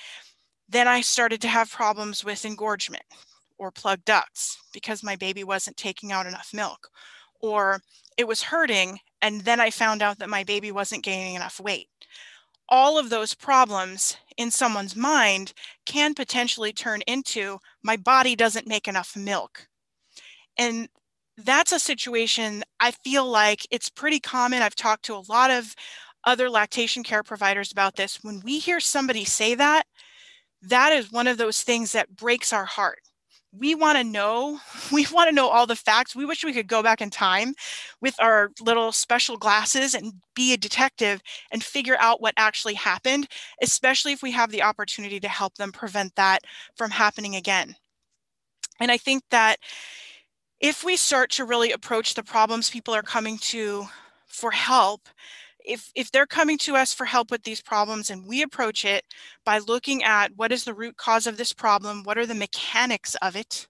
then 0.68 0.88
I 0.88 1.02
started 1.02 1.40
to 1.42 1.48
have 1.48 1.70
problems 1.70 2.24
with 2.24 2.44
engorgement 2.44 3.04
or 3.58 3.70
plugged 3.70 4.04
ducts 4.06 4.58
because 4.72 5.02
my 5.02 5.16
baby 5.16 5.44
wasn't 5.44 5.76
taking 5.76 6.12
out 6.12 6.26
enough 6.26 6.50
milk, 6.54 6.90
or 7.40 7.80
it 8.18 8.26
was 8.28 8.42
hurting, 8.44 9.00
and 9.22 9.42
then 9.42 9.60
I 9.60 9.70
found 9.70 10.02
out 10.02 10.18
that 10.20 10.30
my 10.30 10.44
baby 10.44 10.72
wasn't 10.72 11.04
gaining 11.04 11.34
enough 11.34 11.60
weight. 11.60 11.88
All 12.68 12.98
of 12.98 13.10
those 13.10 13.34
problems 13.34 14.16
in 14.36 14.50
someone's 14.50 14.96
mind 14.96 15.52
can 15.86 16.14
potentially 16.14 16.72
turn 16.72 17.02
into 17.06 17.58
my 17.82 17.96
body 17.96 18.34
doesn't 18.36 18.66
make 18.66 18.88
enough 18.88 19.16
milk. 19.16 19.68
And 20.56 20.88
that's 21.36 21.72
a 21.72 21.78
situation 21.78 22.62
I 22.80 22.92
feel 22.92 23.26
like 23.26 23.66
it's 23.70 23.88
pretty 23.88 24.20
common. 24.20 24.62
I've 24.62 24.76
talked 24.76 25.04
to 25.06 25.14
a 25.14 25.24
lot 25.28 25.50
of 25.50 25.74
other 26.24 26.48
lactation 26.48 27.02
care 27.02 27.22
providers 27.22 27.72
about 27.72 27.96
this. 27.96 28.18
When 28.22 28.40
we 28.44 28.58
hear 28.58 28.80
somebody 28.80 29.24
say 29.24 29.54
that, 29.56 29.86
that 30.62 30.92
is 30.92 31.12
one 31.12 31.28
of 31.28 31.38
those 31.38 31.62
things 31.62 31.92
that 31.92 32.16
breaks 32.16 32.52
our 32.52 32.64
heart. 32.64 33.00
We 33.56 33.74
want 33.74 33.98
to 33.98 34.04
know, 34.04 34.58
we 34.92 35.06
want 35.12 35.28
to 35.28 35.34
know 35.34 35.48
all 35.48 35.66
the 35.66 35.76
facts. 35.76 36.16
We 36.16 36.24
wish 36.24 36.44
we 36.44 36.52
could 36.52 36.66
go 36.66 36.82
back 36.82 37.00
in 37.00 37.10
time 37.10 37.54
with 38.00 38.14
our 38.18 38.50
little 38.60 38.92
special 38.92 39.36
glasses 39.36 39.94
and 39.94 40.14
be 40.34 40.52
a 40.52 40.58
detective 40.58 41.22
and 41.50 41.62
figure 41.62 41.96
out 41.98 42.20
what 42.20 42.34
actually 42.36 42.74
happened, 42.74 43.28
especially 43.62 44.12
if 44.12 44.22
we 44.22 44.32
have 44.32 44.50
the 44.50 44.62
opportunity 44.62 45.20
to 45.20 45.28
help 45.28 45.54
them 45.56 45.72
prevent 45.72 46.14
that 46.16 46.40
from 46.76 46.90
happening 46.90 47.36
again. 47.36 47.76
And 48.80 48.90
I 48.90 48.96
think 48.96 49.22
that 49.30 49.58
if 50.60 50.82
we 50.82 50.96
start 50.96 51.30
to 51.32 51.44
really 51.44 51.72
approach 51.72 52.14
the 52.14 52.22
problems 52.22 52.70
people 52.70 52.94
are 52.94 53.02
coming 53.02 53.38
to 53.38 53.86
for 54.26 54.50
help, 54.50 55.08
if, 55.64 55.90
if 55.94 56.10
they're 56.10 56.26
coming 56.26 56.58
to 56.58 56.76
us 56.76 56.92
for 56.92 57.04
help 57.04 57.30
with 57.30 57.42
these 57.42 57.62
problems 57.62 58.10
and 58.10 58.26
we 58.26 58.42
approach 58.42 58.84
it 58.84 59.04
by 59.44 59.58
looking 59.58 60.04
at 60.04 60.32
what 60.36 60.52
is 60.52 60.64
the 60.64 60.74
root 60.74 60.96
cause 60.96 61.26
of 61.26 61.36
this 61.36 61.52
problem, 61.52 62.02
what 62.04 62.18
are 62.18 62.26
the 62.26 62.34
mechanics 62.34 63.14
of 63.22 63.36
it, 63.36 63.66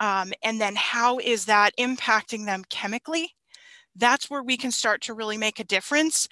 um, 0.00 0.32
and 0.42 0.60
then 0.60 0.74
how 0.76 1.18
is 1.18 1.44
that 1.46 1.72
impacting 1.78 2.46
them 2.46 2.64
chemically, 2.68 3.34
that's 3.96 4.28
where 4.28 4.42
we 4.42 4.56
can 4.56 4.70
start 4.72 5.00
to 5.02 5.14
really 5.14 5.38
make 5.38 5.60
a 5.60 5.64
difference 5.64 6.28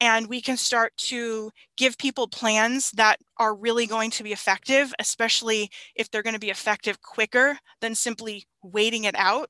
and 0.00 0.26
we 0.26 0.40
can 0.40 0.56
start 0.56 0.92
to 0.96 1.50
give 1.76 1.96
people 1.98 2.26
plans 2.26 2.90
that 2.92 3.18
are 3.38 3.54
really 3.54 3.86
going 3.86 4.10
to 4.10 4.24
be 4.24 4.32
effective, 4.32 4.92
especially 4.98 5.70
if 5.94 6.10
they're 6.10 6.22
going 6.22 6.34
to 6.34 6.40
be 6.40 6.50
effective 6.50 7.00
quicker 7.02 7.58
than 7.80 7.94
simply 7.94 8.44
waiting 8.62 9.04
it 9.04 9.14
out. 9.16 9.48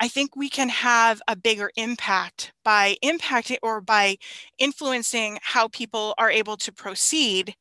I 0.00 0.08
think 0.08 0.34
we 0.36 0.48
can 0.48 0.68
have 0.68 1.20
a 1.28 1.36
bigger 1.36 1.70
impact 1.76 2.52
by 2.64 2.96
impacting 3.02 3.58
or 3.62 3.80
by 3.80 4.18
influencing 4.58 5.38
how 5.42 5.68
people 5.68 6.14
are 6.18 6.30
able 6.30 6.56
to 6.58 6.72
proceed 6.72 7.54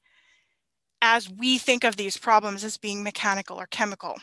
as 1.01 1.29
we 1.29 1.57
think 1.57 1.83
of 1.83 1.95
these 1.95 2.17
problems 2.17 2.63
as 2.63 2.77
being 2.77 3.03
mechanical 3.03 3.57
or 3.59 3.65
chemical. 3.67 4.17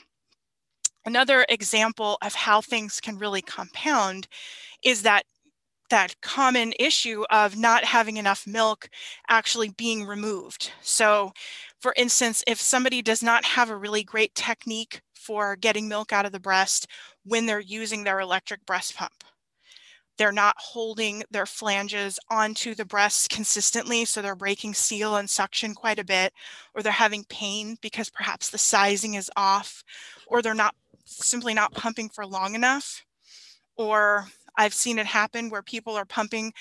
Another 1.07 1.45
example 1.49 2.19
of 2.23 2.35
how 2.35 2.61
things 2.61 3.01
can 3.01 3.19
really 3.19 3.43
compound 3.43 4.27
is 4.85 5.03
that 5.03 5.25
that 5.91 6.21
common 6.23 6.75
issue 6.81 7.25
of 7.31 7.57
not 7.57 7.85
having 7.85 8.17
enough 8.19 8.47
milk 8.47 8.89
actually 9.29 9.71
being 9.71 10.05
removed. 10.07 10.73
So, 10.83 11.33
for 11.81 11.95
instance, 11.97 12.45
if 12.47 12.61
somebody 12.61 13.03
does 13.03 13.23
not 13.23 13.45
have 13.45 13.71
a 13.71 13.77
really 13.77 14.05
great 14.05 14.35
technique 14.35 15.03
for 15.25 15.57
getting 15.57 15.89
milk 15.89 16.13
out 16.13 16.27
of 16.27 16.33
the 16.33 16.41
breast 16.41 16.87
when 17.25 17.47
they're 17.47 17.61
using 17.61 18.05
their 18.05 18.21
electric 18.21 18.65
breast 18.67 18.95
pump, 18.97 19.25
they're 20.17 20.33
not 20.33 20.55
holding 20.59 21.25
their 21.31 21.47
flanges 21.47 22.19
onto 22.31 22.75
the 22.75 22.85
breast 22.85 23.31
consistently, 23.31 24.05
so 24.05 24.23
they're 24.23 24.37
breaking 24.37 24.75
seal 24.75 25.17
and 25.17 25.29
suction 25.29 25.75
quite 25.75 25.99
a 25.99 26.05
bit, 26.05 26.33
or 26.75 26.83
they're 26.83 26.93
having 26.93 27.25
pain 27.25 27.77
because 27.81 28.11
perhaps 28.11 28.51
the 28.51 28.59
sizing 28.59 29.15
is 29.15 29.31
off, 29.37 29.83
or 30.27 30.43
they're 30.43 30.55
not 30.55 30.75
simply 31.05 31.55
not 31.55 31.75
pumping 31.75 32.09
for 32.09 32.27
long 32.27 32.55
enough, 32.55 33.03
or 33.77 34.27
I've 34.57 34.75
seen 34.75 34.99
it 34.99 35.07
happen 35.07 35.51
where 35.51 35.63
people 35.63 35.95
are 35.95 36.05
pumping, 36.05 36.53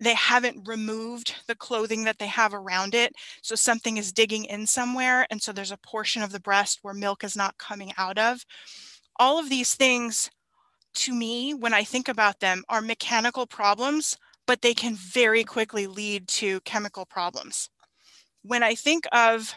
they 0.00 0.14
haven't 0.14 0.66
removed 0.66 1.34
the 1.46 1.54
clothing 1.54 2.04
that 2.04 2.18
they 2.18 2.26
have 2.26 2.54
around 2.54 2.94
it. 2.94 3.14
So 3.42 3.54
something 3.54 3.96
is 3.96 4.12
digging 4.12 4.44
in 4.44 4.66
somewhere. 4.66 5.26
And 5.30 5.42
so 5.42 5.52
there's 5.52 5.72
a 5.72 5.76
portion 5.78 6.22
of 6.22 6.32
the 6.32 6.40
breast 6.40 6.80
where 6.82 6.94
milk 6.94 7.24
is 7.24 7.36
not 7.36 7.58
coming 7.58 7.92
out 7.98 8.18
of. 8.18 8.44
All 9.18 9.38
of 9.38 9.50
these 9.50 9.74
things, 9.74 10.30
to 10.94 11.14
me, 11.14 11.54
when 11.54 11.74
I 11.74 11.84
think 11.84 12.08
about 12.08 12.40
them, 12.40 12.64
are 12.68 12.80
mechanical 12.80 13.46
problems, 13.46 14.16
but 14.46 14.62
they 14.62 14.74
can 14.74 14.94
very 14.94 15.44
quickly 15.44 15.86
lead 15.86 16.26
to 16.28 16.60
chemical 16.60 17.04
problems. 17.04 17.68
When 18.42 18.62
I 18.62 18.74
think 18.74 19.06
of 19.12 19.54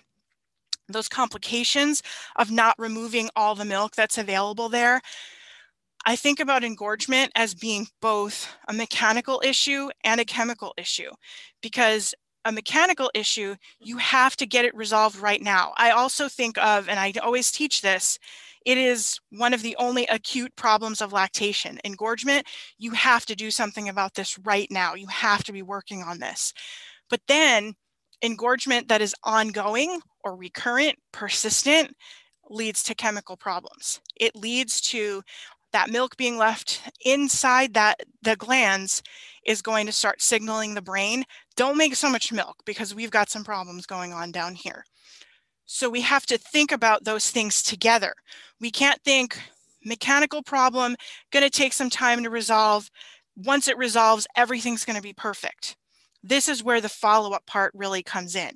those 0.90 1.08
complications 1.08 2.04
of 2.36 2.52
not 2.52 2.76
removing 2.78 3.30
all 3.36 3.56
the 3.56 3.66
milk 3.66 3.96
that's 3.96 4.18
available 4.18 4.68
there, 4.70 5.02
I 6.06 6.16
think 6.16 6.40
about 6.40 6.64
engorgement 6.64 7.32
as 7.36 7.56
being 7.56 7.88
both 8.02 8.54
a 8.68 8.74
mechanical 8.74 9.42
issue 9.44 9.90
and 10.04 10.20
a 10.20 10.26
chemical 10.26 10.74
issue 10.78 11.10
because 11.62 12.14
a 12.46 12.52
mechanical 12.52 13.10
issue, 13.14 13.56
you 13.80 13.98
have 13.98 14.36
to 14.36 14.46
get 14.46 14.66
it 14.66 14.76
resolved 14.76 15.18
right 15.18 15.42
now. 15.42 15.74
I 15.78 15.92
also 15.92 16.28
think 16.28 16.58
of, 16.58 16.90
and 16.90 17.00
I 17.00 17.14
always 17.22 17.52
teach 17.52 17.82
this, 17.82 18.20
it 18.66 18.78
is 18.78 19.20
one 19.30 19.54
of 19.54 19.62
the 19.62 19.76
only 19.78 20.06
acute 20.08 20.54
problems 20.56 21.02
of 21.02 21.14
lactation. 21.14 21.80
Engorgement, 21.86 22.46
you 22.78 22.92
have 22.92 23.26
to 23.28 23.36
do 23.36 23.50
something 23.50 23.88
about 23.88 24.16
this 24.16 24.38
right 24.40 24.68
now. 24.70 24.94
You 24.94 25.08
have 25.08 25.44
to 25.46 25.54
be 25.54 25.62
working 25.62 26.04
on 26.04 26.20
this. 26.20 26.54
But 27.10 27.22
then 27.28 27.76
engorgement 28.22 28.90
that 28.90 29.02
is 29.02 29.16
ongoing 29.24 30.02
or 30.24 30.36
recurrent, 30.36 30.98
persistent, 31.12 31.96
leads 32.50 32.84
to 32.84 32.96
chemical 32.96 33.38
problems. 33.38 34.02
It 34.18 34.36
leads 34.36 34.82
to 34.82 35.22
that 35.74 35.90
milk 35.90 36.16
being 36.18 36.38
left 36.38 36.82
inside 37.06 37.74
that 37.74 38.02
the 38.22 38.36
glands 38.36 39.04
is 39.46 39.62
going 39.62 39.86
to 39.86 39.92
start 39.92 40.22
signaling 40.22 40.74
the 40.74 40.82
brain, 40.82 41.24
don't 41.56 41.78
make 41.78 41.96
so 41.96 42.10
much 42.10 42.32
milk 42.32 42.58
because 42.66 42.96
we've 42.96 43.12
got 43.12 43.30
some 43.30 43.44
problems 43.44 43.86
going 43.86 44.14
on 44.14 44.32
down 44.32 44.56
here. 44.56 44.86
So 45.66 45.90
we 45.90 46.02
have 46.02 46.26
to 46.28 46.38
think 46.38 46.72
about 46.72 47.04
those 47.04 47.30
things 47.30 47.62
together. 47.62 48.14
We 48.60 48.72
can't 48.72 49.02
think 49.04 49.40
mechanical 49.84 50.42
problem, 50.44 50.96
going 51.32 51.44
to 51.44 51.50
take 51.50 51.74
some 51.74 51.90
time 51.90 52.24
to 52.24 52.30
resolve. 52.30 52.90
Once 53.36 53.68
it 53.68 53.78
resolves, 53.78 54.28
everything's 54.36 54.86
going 54.86 54.96
to 54.96 55.02
be 55.02 55.14
perfect. 55.14 55.76
This 56.24 56.48
is 56.48 56.64
where 56.64 56.80
the 56.80 56.88
follow-up 56.88 57.46
part 57.46 57.74
really 57.76 58.02
comes 58.02 58.36
in. 58.36 58.52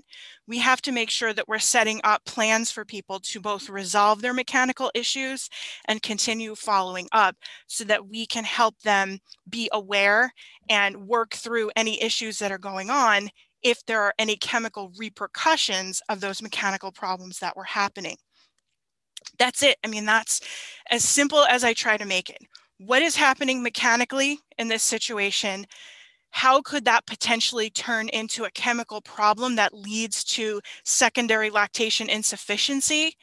We 0.47 0.60
have 0.60 0.82
to 0.84 0.93
make 0.93 1.10
sure 1.10 1.34
that 1.34 1.49
we're 1.49 1.60
setting 1.60 1.99
up 2.06 2.23
plans 2.23 2.71
for 2.71 2.86
people 2.86 3.19
to 3.19 3.41
both 3.41 3.69
resolve 3.69 4.21
their 4.21 4.34
mechanical 4.34 4.89
issues 4.95 5.49
and 5.86 6.01
continue 6.01 6.56
following 6.56 7.10
up 7.12 7.36
so 7.67 7.84
that 7.84 8.08
we 8.08 8.25
can 8.25 8.45
help 8.45 8.80
them 8.84 9.19
be 9.49 9.69
aware 9.73 10.32
and 10.69 11.08
work 11.08 11.34
through 11.34 11.71
any 11.75 12.01
issues 12.01 12.39
that 12.39 12.53
are 12.53 12.58
going 12.58 12.89
on 12.89 13.30
if 13.63 13.86
there 13.86 14.01
are 14.01 14.13
any 14.17 14.38
chemical 14.38 14.93
repercussions 14.97 16.01
of 16.08 16.21
those 16.21 16.41
mechanical 16.41 16.91
problems 16.91 17.39
that 17.39 17.58
were 17.58 17.65
happening. 17.65 18.15
That's 19.39 19.62
it. 19.62 19.77
I 19.84 19.88
mean, 19.88 20.06
that's 20.06 20.39
as 20.89 21.03
simple 21.03 21.43
as 21.43 21.65
I 21.65 21.73
try 21.73 21.97
to 21.97 22.06
make 22.06 22.30
it. 22.30 22.39
What 22.77 23.01
is 23.01 23.15
happening 23.15 23.62
mechanically 23.62 24.39
in 24.58 24.69
this 24.69 24.84
situation? 24.84 25.65
How 26.31 26.61
could 26.61 26.85
that 26.85 27.05
potentially 27.05 27.69
turn 27.69 28.09
into 28.09 28.45
a 28.45 28.51
chemical 28.51 29.01
problem 29.01 29.55
that 29.55 29.73
leads 29.73 30.23
to 30.23 30.61
secondary 30.83 31.49
lactation 31.49 32.09
insufficiency? 32.09 33.15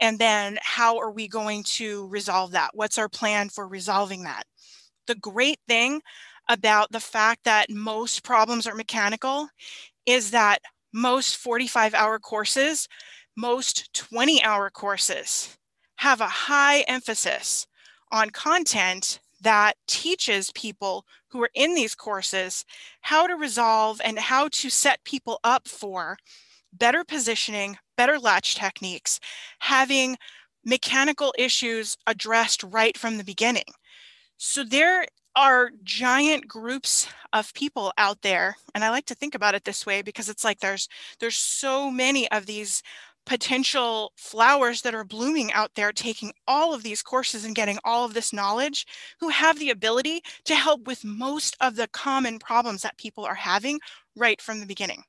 And 0.00 0.18
then 0.18 0.58
how 0.62 0.98
are 0.98 1.10
we 1.10 1.28
going 1.28 1.62
to 1.64 2.08
resolve 2.08 2.52
that? 2.52 2.70
What's 2.74 2.98
our 2.98 3.08
plan 3.08 3.48
for 3.48 3.66
resolving 3.66 4.24
that? 4.24 4.44
The 5.06 5.14
great 5.14 5.58
thing 5.68 6.00
about 6.48 6.90
the 6.90 7.00
fact 7.00 7.44
that 7.44 7.70
most 7.70 8.24
problems 8.24 8.66
are 8.66 8.74
mechanical 8.74 9.48
is 10.06 10.30
that 10.32 10.60
most 10.92 11.36
45 11.36 11.94
hour 11.94 12.18
courses, 12.18 12.88
most 13.36 13.92
20 13.94 14.42
hour 14.42 14.70
courses 14.70 15.56
have 15.96 16.20
a 16.20 16.26
high 16.26 16.80
emphasis 16.80 17.66
on 18.10 18.30
content 18.30 19.20
that 19.40 19.76
teaches 19.86 20.50
people 20.52 21.04
who 21.28 21.42
are 21.42 21.50
in 21.54 21.74
these 21.74 21.94
courses 21.94 22.64
how 23.02 23.26
to 23.26 23.34
resolve 23.34 24.00
and 24.04 24.18
how 24.18 24.48
to 24.48 24.70
set 24.70 25.02
people 25.04 25.40
up 25.44 25.68
for 25.68 26.16
better 26.72 27.04
positioning, 27.04 27.76
better 27.96 28.18
latch 28.18 28.54
techniques, 28.54 29.20
having 29.60 30.16
mechanical 30.64 31.34
issues 31.38 31.96
addressed 32.06 32.62
right 32.62 32.96
from 32.96 33.18
the 33.18 33.24
beginning. 33.24 33.64
So 34.36 34.64
there 34.64 35.06
are 35.36 35.70
giant 35.84 36.48
groups 36.48 37.08
of 37.32 37.54
people 37.54 37.92
out 37.96 38.20
there 38.22 38.56
and 38.74 38.82
i 38.82 38.90
like 38.90 39.06
to 39.06 39.14
think 39.14 39.34
about 39.36 39.54
it 39.54 39.64
this 39.64 39.86
way 39.86 40.02
because 40.02 40.28
it's 40.28 40.44
like 40.44 40.58
there's 40.58 40.88
there's 41.20 41.36
so 41.36 41.88
many 41.88 42.28
of 42.32 42.46
these 42.46 42.82
potential 43.30 44.12
flowers 44.16 44.82
that 44.82 44.92
are 44.92 45.04
blooming 45.04 45.52
out 45.52 45.70
there 45.76 45.92
taking 45.92 46.32
all 46.48 46.74
of 46.74 46.82
these 46.82 47.00
courses 47.00 47.44
and 47.44 47.54
getting 47.54 47.78
all 47.84 48.04
of 48.04 48.12
this 48.12 48.32
knowledge 48.32 48.84
who 49.20 49.28
have 49.28 49.56
the 49.60 49.70
ability 49.70 50.20
to 50.44 50.56
help 50.56 50.84
with 50.84 51.04
most 51.04 51.56
of 51.60 51.76
the 51.76 51.86
common 51.92 52.40
problems 52.40 52.82
that 52.82 52.98
people 52.98 53.24
are 53.24 53.36
having 53.36 53.78
right 54.16 54.42
from 54.42 54.58
the 54.58 54.66
beginning. 54.66 55.04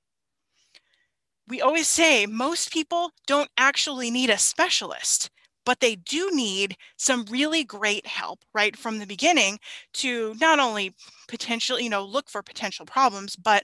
We 1.47 1.61
always 1.61 1.87
say 1.87 2.27
most 2.27 2.71
people 2.71 3.09
don't 3.25 3.49
actually 3.57 4.11
need 4.11 4.29
a 4.29 4.37
specialist, 4.37 5.31
but 5.65 5.79
they 5.79 5.95
do 5.95 6.29
need 6.31 6.77
some 6.97 7.25
really 7.27 7.63
great 7.63 8.05
help 8.05 8.45
right 8.53 8.77
from 8.77 8.99
the 8.99 9.07
beginning 9.07 9.57
to 9.93 10.35
not 10.39 10.59
only 10.59 10.93
potentially, 11.27 11.85
you 11.85 11.89
know, 11.89 12.05
look 12.05 12.29
for 12.29 12.43
potential 12.43 12.85
problems, 12.85 13.35
but 13.35 13.63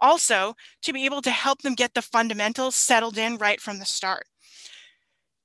also 0.00 0.54
to 0.82 0.92
be 0.92 1.04
able 1.04 1.22
to 1.22 1.30
help 1.30 1.62
them 1.62 1.74
get 1.74 1.94
the 1.94 2.02
fundamentals 2.02 2.74
settled 2.74 3.18
in 3.18 3.36
right 3.36 3.60
from 3.60 3.78
the 3.78 3.84
start. 3.84 4.26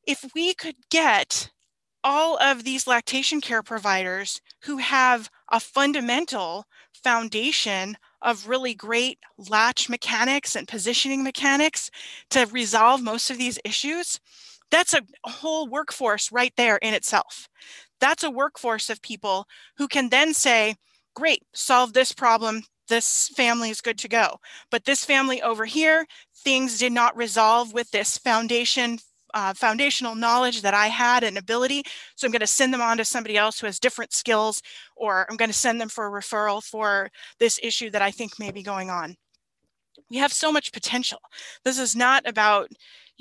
If 0.08 0.26
we 0.34 0.54
could 0.54 0.76
get 0.90 1.52
all 2.04 2.38
of 2.42 2.64
these 2.64 2.88
lactation 2.88 3.42
care 3.42 3.62
providers 3.64 4.42
who 4.64 4.78
have 4.78 5.30
a 5.52 5.60
fundamental 5.60 6.66
foundation 7.04 7.98
of 8.22 8.48
really 8.48 8.74
great 8.74 9.20
latch 9.50 9.90
mechanics 9.90 10.56
and 10.56 10.68
positioning 10.68 11.24
mechanics 11.24 11.90
to 12.30 12.46
resolve 12.52 13.02
most 13.02 13.30
of 13.30 13.38
these 13.38 13.60
issues, 13.64 14.20
that's 14.70 14.94
a 14.94 15.02
whole 15.26 15.68
workforce 15.68 16.32
right 16.32 16.54
there 16.58 16.78
in 16.78 16.94
itself. 16.94 17.50
That's 18.00 18.24
a 18.24 18.32
workforce 18.32 18.90
of 18.90 19.02
people 19.02 19.48
who 19.78 19.88
can 19.88 20.10
then 20.10 20.34
say, 20.34 20.76
great, 21.14 21.44
solve 21.54 21.94
this 21.94 22.14
problem, 22.14 22.64
this 22.92 23.30
family 23.30 23.70
is 23.70 23.82
good 23.82 23.98
to 24.00 24.10
go. 24.10 24.38
But 24.70 24.84
this 24.86 25.06
family 25.06 25.42
over 25.42 25.66
here, 25.66 26.06
things 26.36 26.78
did 26.78 26.92
not 26.92 27.16
resolve 27.18 27.74
with 27.74 27.90
this 27.92 28.18
foundation 28.18 29.00
uh, 29.34 29.54
foundational 29.54 30.14
knowledge 30.14 30.62
that 30.62 30.74
I 30.74 30.88
had 30.88 31.24
and 31.24 31.38
ability. 31.38 31.84
So 32.18 32.28
I'm 32.28 32.34
going 32.34 32.42
to 32.42 32.48
send 32.48 32.74
them 32.74 32.82
on 32.82 32.98
to 32.98 33.06
somebody 33.06 33.38
else 33.38 33.62
who 33.62 33.66
has 33.66 33.80
different 33.80 34.12
skills, 34.12 34.62
or 34.98 35.26
I'm 35.30 35.38
going 35.38 35.50
to 35.50 35.58
send 35.58 35.80
them 35.80 35.88
for 35.88 36.06
a 36.06 36.22
referral 36.22 36.62
for 36.62 37.10
this 37.40 37.58
issue 37.64 37.90
that 37.92 38.02
I 38.02 38.12
think 38.12 38.38
may 38.40 38.52
be 38.52 38.62
going 38.62 38.90
on. 38.90 39.16
We 40.12 40.18
have 40.18 40.34
so 40.34 40.52
much 40.52 40.74
potential. 40.74 41.20
This 41.66 41.80
is 41.80 41.96
not 41.96 42.28
about 42.28 42.70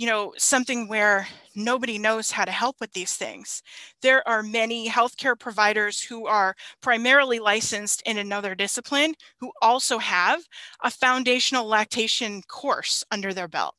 you 0.01 0.07
know, 0.07 0.33
something 0.39 0.89
where 0.89 1.29
nobody 1.55 1.99
knows 1.99 2.31
how 2.31 2.47
to 2.47 2.51
help 2.51 2.77
with 2.81 2.91
these 2.95 3.19
things. 3.19 3.63
There 4.01 4.27
are 4.27 4.43
many 4.43 4.89
healthcare 4.89 5.39
providers 5.39 6.01
who 6.01 6.27
are 6.27 6.55
primarily 6.81 7.39
licensed 7.39 8.03
in 8.07 8.17
another 8.17 8.55
discipline 8.55 9.15
who 9.41 9.53
also 9.61 9.99
have 9.99 10.41
a 10.83 10.91
foundational 10.91 11.67
lactation 11.67 12.41
course 12.49 13.05
under 13.11 13.35
their 13.35 13.47
belt 13.47 13.75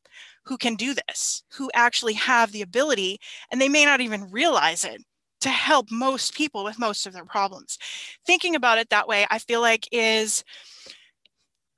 who 0.46 0.60
can 0.60 0.76
do 0.76 0.94
this, 0.94 1.42
who 1.54 1.72
actually 1.74 2.14
have 2.14 2.52
the 2.52 2.62
ability, 2.62 3.18
and 3.52 3.60
they 3.60 3.70
may 3.70 3.86
not 3.86 4.00
even 4.00 4.30
realize 4.30 4.86
it 4.86 5.02
to 5.40 5.50
help 5.50 5.90
most 5.90 6.36
people 6.36 6.64
with 6.64 6.78
most 6.78 7.08
of 7.08 7.14
their 7.14 7.26
problems. 7.26 7.80
Thinking 8.28 8.56
about 8.56 8.78
it 8.78 8.90
that 8.90 9.08
way, 9.08 9.26
I 9.32 9.40
feel 9.40 9.62
like 9.62 9.88
is 9.92 10.44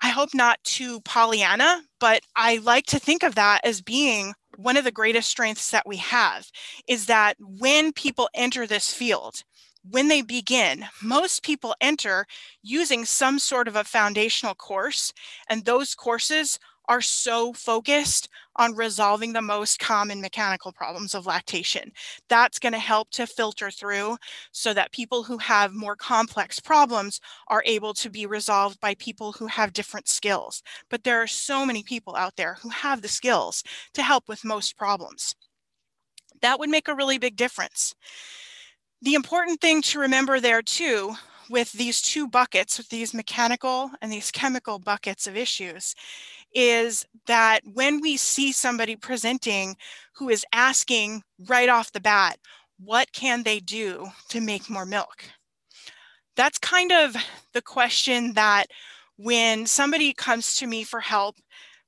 I 0.03 0.09
hope 0.09 0.33
not 0.33 0.61
too 0.65 0.99
Pollyanna, 1.01 1.81
but 1.99 2.23
I 2.35 2.57
like 2.57 2.85
to 2.87 2.99
think 2.99 3.23
of 3.23 3.35
that 3.35 3.61
as 3.63 3.81
being 3.81 4.33
one 4.57 4.75
of 4.75 4.83
the 4.83 4.91
greatest 4.91 5.29
strengths 5.29 5.71
that 5.71 5.87
we 5.87 5.95
have 5.97 6.51
is 6.87 7.05
that 7.05 7.37
when 7.39 7.93
people 7.93 8.29
enter 8.35 8.67
this 8.67 8.93
field, 8.93 9.43
when 9.89 10.09
they 10.09 10.21
begin, 10.21 10.85
most 11.01 11.41
people 11.41 11.73
enter 11.79 12.25
using 12.61 13.05
some 13.05 13.39
sort 13.39 13.67
of 13.69 13.77
a 13.77 13.85
foundational 13.85 14.55
course, 14.55 15.13
and 15.49 15.63
those 15.63 15.95
courses 15.95 16.59
are 16.89 17.01
so 17.01 17.53
focused 17.53 18.29
on 18.57 18.75
resolving 18.75 19.33
the 19.33 19.41
most 19.41 19.79
common 19.79 20.21
mechanical 20.21 20.71
problems 20.71 21.15
of 21.15 21.25
lactation. 21.25 21.91
That's 22.29 22.59
going 22.59 22.73
to 22.73 22.79
help 22.79 23.09
to 23.11 23.25
filter 23.25 23.71
through 23.71 24.17
so 24.51 24.73
that 24.73 24.91
people 24.91 25.23
who 25.23 25.37
have 25.37 25.73
more 25.73 25.95
complex 25.95 26.59
problems 26.59 27.19
are 27.47 27.63
able 27.65 27.93
to 27.95 28.09
be 28.09 28.25
resolved 28.25 28.79
by 28.79 28.95
people 28.95 29.31
who 29.31 29.47
have 29.47 29.73
different 29.73 30.07
skills. 30.07 30.61
But 30.89 31.03
there 31.03 31.21
are 31.21 31.27
so 31.27 31.65
many 31.65 31.83
people 31.83 32.15
out 32.15 32.35
there 32.35 32.57
who 32.61 32.69
have 32.69 33.01
the 33.01 33.07
skills 33.07 33.63
to 33.93 34.03
help 34.03 34.27
with 34.27 34.43
most 34.43 34.77
problems. 34.77 35.35
That 36.41 36.59
would 36.59 36.69
make 36.69 36.87
a 36.87 36.95
really 36.95 37.17
big 37.17 37.35
difference. 37.35 37.95
The 39.01 39.15
important 39.15 39.61
thing 39.61 39.81
to 39.83 39.99
remember 39.99 40.39
there 40.39 40.61
too 40.61 41.15
with 41.49 41.71
these 41.73 42.01
two 42.01 42.27
buckets, 42.27 42.77
with 42.77 42.89
these 42.89 43.13
mechanical 43.13 43.91
and 44.01 44.11
these 44.11 44.31
chemical 44.31 44.79
buckets 44.79 45.27
of 45.27 45.35
issues, 45.35 45.93
is 46.53 47.05
that 47.27 47.61
when 47.73 48.01
we 48.01 48.17
see 48.17 48.51
somebody 48.51 48.95
presenting 48.95 49.75
who 50.15 50.29
is 50.29 50.45
asking 50.53 51.23
right 51.47 51.69
off 51.69 51.91
the 51.91 51.99
bat, 51.99 52.37
what 52.79 53.11
can 53.13 53.43
they 53.43 53.59
do 53.59 54.07
to 54.29 54.41
make 54.41 54.69
more 54.69 54.85
milk? 54.85 55.25
That's 56.35 56.57
kind 56.57 56.91
of 56.91 57.15
the 57.53 57.61
question 57.61 58.33
that 58.33 58.67
when 59.17 59.65
somebody 59.65 60.13
comes 60.13 60.55
to 60.55 60.67
me 60.67 60.83
for 60.83 60.99
help, 60.99 61.35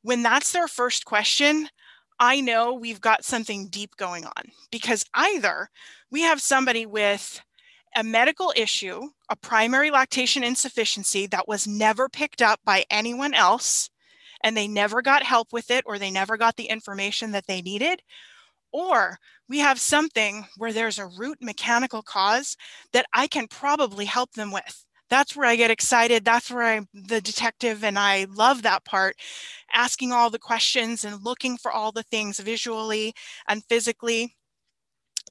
when 0.03 0.21
that's 0.21 0.51
their 0.51 0.67
first 0.67 1.05
question, 1.05 1.69
I 2.19 2.39
know 2.39 2.73
we've 2.73 3.01
got 3.01 3.25
something 3.25 3.67
deep 3.67 3.97
going 3.97 4.25
on 4.25 4.51
because 4.71 5.03
either 5.13 5.69
we 6.11 6.21
have 6.21 6.39
somebody 6.39 6.85
with 6.85 7.41
a 7.95 8.03
medical 8.03 8.53
issue, 8.55 9.09
a 9.29 9.35
primary 9.35 9.89
lactation 9.89 10.43
insufficiency 10.43 11.27
that 11.27 11.47
was 11.47 11.67
never 11.67 12.07
picked 12.07 12.41
up 12.41 12.59
by 12.63 12.85
anyone 12.89 13.33
else, 13.33 13.89
and 14.45 14.55
they 14.55 14.67
never 14.67 15.01
got 15.01 15.23
help 15.23 15.51
with 15.51 15.71
it 15.71 15.83
or 15.87 15.97
they 15.97 16.11
never 16.11 16.37
got 16.37 16.55
the 16.55 16.65
information 16.65 17.31
that 17.31 17.47
they 17.47 17.61
needed. 17.63 18.01
Or 18.71 19.17
we 19.49 19.59
have 19.59 19.79
something 19.79 20.45
where 20.57 20.71
there's 20.71 20.99
a 20.99 21.07
root 21.07 21.39
mechanical 21.41 22.03
cause 22.03 22.55
that 22.93 23.07
I 23.11 23.25
can 23.27 23.47
probably 23.47 24.05
help 24.05 24.33
them 24.33 24.51
with. 24.51 24.85
That's 25.09 25.35
where 25.35 25.47
I 25.47 25.55
get 25.55 25.71
excited. 25.71 26.25
That's 26.25 26.51
where 26.51 26.63
I'm 26.63 26.87
the 26.93 27.21
detective, 27.21 27.83
and 27.83 27.97
I 27.97 28.25
love 28.35 28.63
that 28.63 28.85
part, 28.85 29.15
asking 29.73 30.11
all 30.11 30.29
the 30.29 30.39
questions 30.39 31.05
and 31.05 31.23
looking 31.23 31.57
for 31.57 31.71
all 31.71 31.91
the 31.91 32.03
things 32.03 32.39
visually 32.39 33.13
and 33.47 33.63
physically 33.65 34.35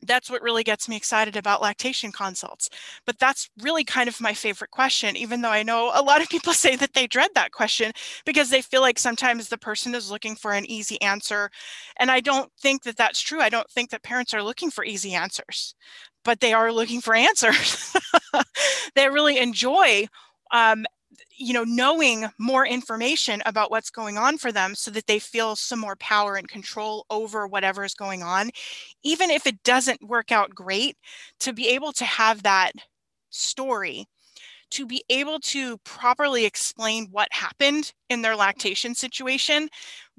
that's 0.06 0.30
what 0.30 0.42
really 0.42 0.62
gets 0.62 0.88
me 0.88 0.96
excited 0.96 1.36
about 1.36 1.62
lactation 1.62 2.12
consults. 2.12 2.68
But 3.06 3.18
that's 3.18 3.48
really 3.62 3.84
kind 3.84 4.08
of 4.08 4.20
my 4.20 4.34
favorite 4.34 4.70
question, 4.70 5.16
even 5.16 5.40
though 5.40 5.50
I 5.50 5.62
know 5.62 5.90
a 5.94 6.02
lot 6.02 6.22
of 6.22 6.28
people 6.28 6.52
say 6.54 6.76
that 6.76 6.94
they 6.94 7.06
dread 7.06 7.30
that 7.34 7.52
question 7.52 7.92
because 8.24 8.50
they 8.50 8.62
feel 8.62 8.80
like 8.80 8.98
sometimes 8.98 9.48
the 9.48 9.58
person 9.58 9.94
is 9.94 10.10
looking 10.10 10.36
for 10.36 10.52
an 10.52 10.66
easy 10.66 11.00
answer. 11.00 11.50
And 11.98 12.10
I 12.10 12.20
don't 12.20 12.50
think 12.60 12.82
that 12.84 12.96
that's 12.96 13.20
true. 13.20 13.40
I 13.40 13.48
don't 13.48 13.70
think 13.70 13.90
that 13.90 14.02
parents 14.02 14.34
are 14.34 14.42
looking 14.42 14.70
for 14.70 14.84
easy 14.84 15.12
answers, 15.14 15.74
but 16.24 16.40
they 16.40 16.52
are 16.52 16.72
looking 16.72 17.00
for 17.00 17.14
answers. 17.14 17.94
they 18.94 19.08
really 19.08 19.38
enjoy 19.38 20.06
um, 20.50 20.84
you 21.36 21.52
know 21.52 21.64
knowing 21.64 22.26
more 22.38 22.66
information 22.66 23.42
about 23.46 23.70
what's 23.70 23.90
going 23.90 24.18
on 24.18 24.38
for 24.38 24.52
them 24.52 24.74
so 24.74 24.90
that 24.90 25.06
they 25.06 25.18
feel 25.18 25.56
some 25.56 25.78
more 25.80 25.96
power 25.96 26.36
and 26.36 26.48
control 26.48 27.06
over 27.10 27.46
whatever 27.46 27.84
is 27.84 27.94
going 27.94 28.22
on 28.22 28.50
even 29.02 29.30
if 29.30 29.46
it 29.46 29.62
doesn't 29.62 30.02
work 30.06 30.32
out 30.32 30.54
great 30.54 30.96
to 31.40 31.52
be 31.52 31.68
able 31.68 31.92
to 31.92 32.04
have 32.04 32.42
that 32.42 32.72
story 33.30 34.06
to 34.70 34.86
be 34.86 35.04
able 35.08 35.38
to 35.40 35.78
properly 35.78 36.44
explain 36.44 37.06
what 37.10 37.28
happened 37.32 37.92
in 38.10 38.22
their 38.22 38.36
lactation 38.36 38.94
situation 38.94 39.68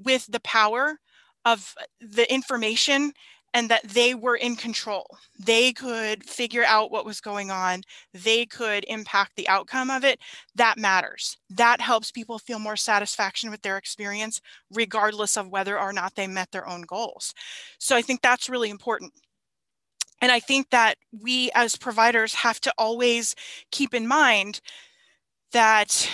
with 0.02 0.26
the 0.30 0.40
power 0.40 0.98
of 1.44 1.74
the 2.00 2.32
information 2.32 3.12
and 3.54 3.68
that 3.70 3.82
they 3.84 4.14
were 4.14 4.36
in 4.36 4.56
control. 4.56 5.06
They 5.38 5.72
could 5.72 6.24
figure 6.24 6.64
out 6.64 6.90
what 6.90 7.06
was 7.06 7.20
going 7.20 7.50
on, 7.50 7.82
they 8.12 8.46
could 8.46 8.84
impact 8.88 9.32
the 9.36 9.48
outcome 9.48 9.90
of 9.90 10.04
it. 10.04 10.20
That 10.54 10.78
matters. 10.78 11.38
That 11.50 11.80
helps 11.80 12.10
people 12.10 12.38
feel 12.38 12.58
more 12.58 12.76
satisfaction 12.76 13.50
with 13.50 13.62
their 13.62 13.76
experience, 13.76 14.40
regardless 14.70 15.36
of 15.36 15.48
whether 15.48 15.78
or 15.78 15.92
not 15.92 16.14
they 16.14 16.26
met 16.26 16.50
their 16.52 16.68
own 16.68 16.82
goals. 16.82 17.34
So 17.78 17.96
I 17.96 18.02
think 18.02 18.22
that's 18.22 18.48
really 18.48 18.70
important. 18.70 19.12
And 20.20 20.32
I 20.32 20.40
think 20.40 20.70
that 20.70 20.96
we 21.12 21.50
as 21.54 21.76
providers 21.76 22.34
have 22.34 22.60
to 22.62 22.72
always 22.78 23.34
keep 23.70 23.92
in 23.92 24.08
mind 24.08 24.60
that 25.52 26.10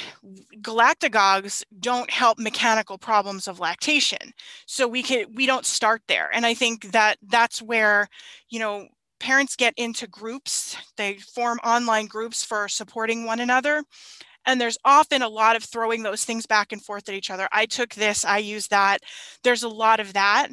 galactagogues 0.60 1.64
don't 1.80 2.10
help 2.10 2.38
mechanical 2.38 2.98
problems 2.98 3.48
of 3.48 3.60
lactation. 3.60 4.32
So 4.66 4.86
we 4.86 5.02
can 5.02 5.26
we 5.34 5.46
don't 5.46 5.66
start 5.66 6.02
there. 6.08 6.30
And 6.32 6.46
I 6.46 6.54
think 6.54 6.92
that 6.92 7.18
that's 7.22 7.60
where, 7.62 8.08
you 8.50 8.58
know, 8.58 8.88
parents 9.20 9.56
get 9.56 9.74
into 9.76 10.06
groups, 10.06 10.76
they 10.96 11.14
form 11.14 11.58
online 11.64 12.06
groups 12.06 12.44
for 12.44 12.68
supporting 12.68 13.24
one 13.24 13.40
another. 13.40 13.82
And 14.44 14.60
there's 14.60 14.78
often 14.84 15.22
a 15.22 15.28
lot 15.28 15.56
of 15.56 15.64
throwing 15.64 16.02
those 16.02 16.24
things 16.24 16.46
back 16.46 16.72
and 16.72 16.84
forth 16.84 17.08
at 17.08 17.14
each 17.14 17.30
other. 17.30 17.48
I 17.52 17.66
took 17.66 17.94
this, 17.94 18.24
I 18.24 18.38
used 18.38 18.70
that. 18.70 19.00
There's 19.44 19.62
a 19.62 19.68
lot 19.68 20.00
of 20.00 20.14
that. 20.14 20.48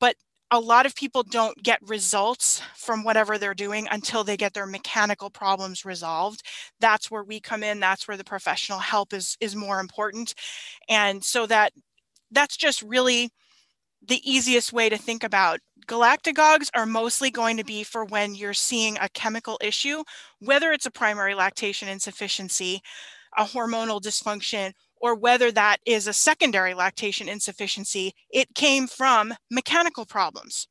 But 0.00 0.16
a 0.52 0.60
lot 0.60 0.86
of 0.86 0.94
people 0.96 1.24
don't 1.24 1.62
get 1.64 1.80
results 1.88 2.62
from 2.76 3.04
whatever 3.04 3.38
they're 3.38 3.54
doing 3.54 3.88
until 3.90 4.24
they 4.24 4.36
get 4.36 4.54
their 4.54 4.66
mechanical 4.66 5.30
problems 5.30 5.84
resolved. 5.86 6.42
That's 6.80 7.10
where 7.10 7.24
we 7.24 7.40
come 7.40 7.64
in. 7.64 7.80
That's 7.80 8.08
where 8.08 8.18
the 8.18 8.24
professional 8.24 8.80
help 8.80 9.14
is 9.14 9.36
is 9.40 9.56
more 9.56 9.80
important. 9.80 10.34
And 10.88 11.24
so 11.24 11.46
that 11.46 11.72
that's 12.30 12.56
just 12.56 12.82
really 12.82 13.30
the 14.06 14.20
easiest 14.30 14.72
way 14.72 14.88
to 14.88 14.98
think 14.98 15.22
about 15.24 15.60
galactagogues 15.86 16.68
are 16.74 16.86
mostly 16.86 17.30
going 17.30 17.56
to 17.56 17.64
be 17.64 17.82
for 17.84 18.04
when 18.04 18.34
you're 18.34 18.54
seeing 18.54 18.96
a 19.00 19.08
chemical 19.08 19.58
issue, 19.62 20.02
whether 20.40 20.72
it's 20.72 20.86
a 20.86 20.90
primary 20.90 21.34
lactation 21.34 21.88
insufficiency, 21.88 22.80
a 23.36 23.44
hormonal 23.44 24.00
dysfunction, 24.00 24.72
or 25.02 25.16
whether 25.16 25.50
that 25.52 25.78
is 25.84 26.06
a 26.06 26.12
secondary 26.12 26.72
lactation 26.72 27.28
insufficiency, 27.28 28.14
it 28.30 28.54
came 28.54 28.86
from 28.86 29.34
mechanical 29.50 30.06
problems, 30.06 30.68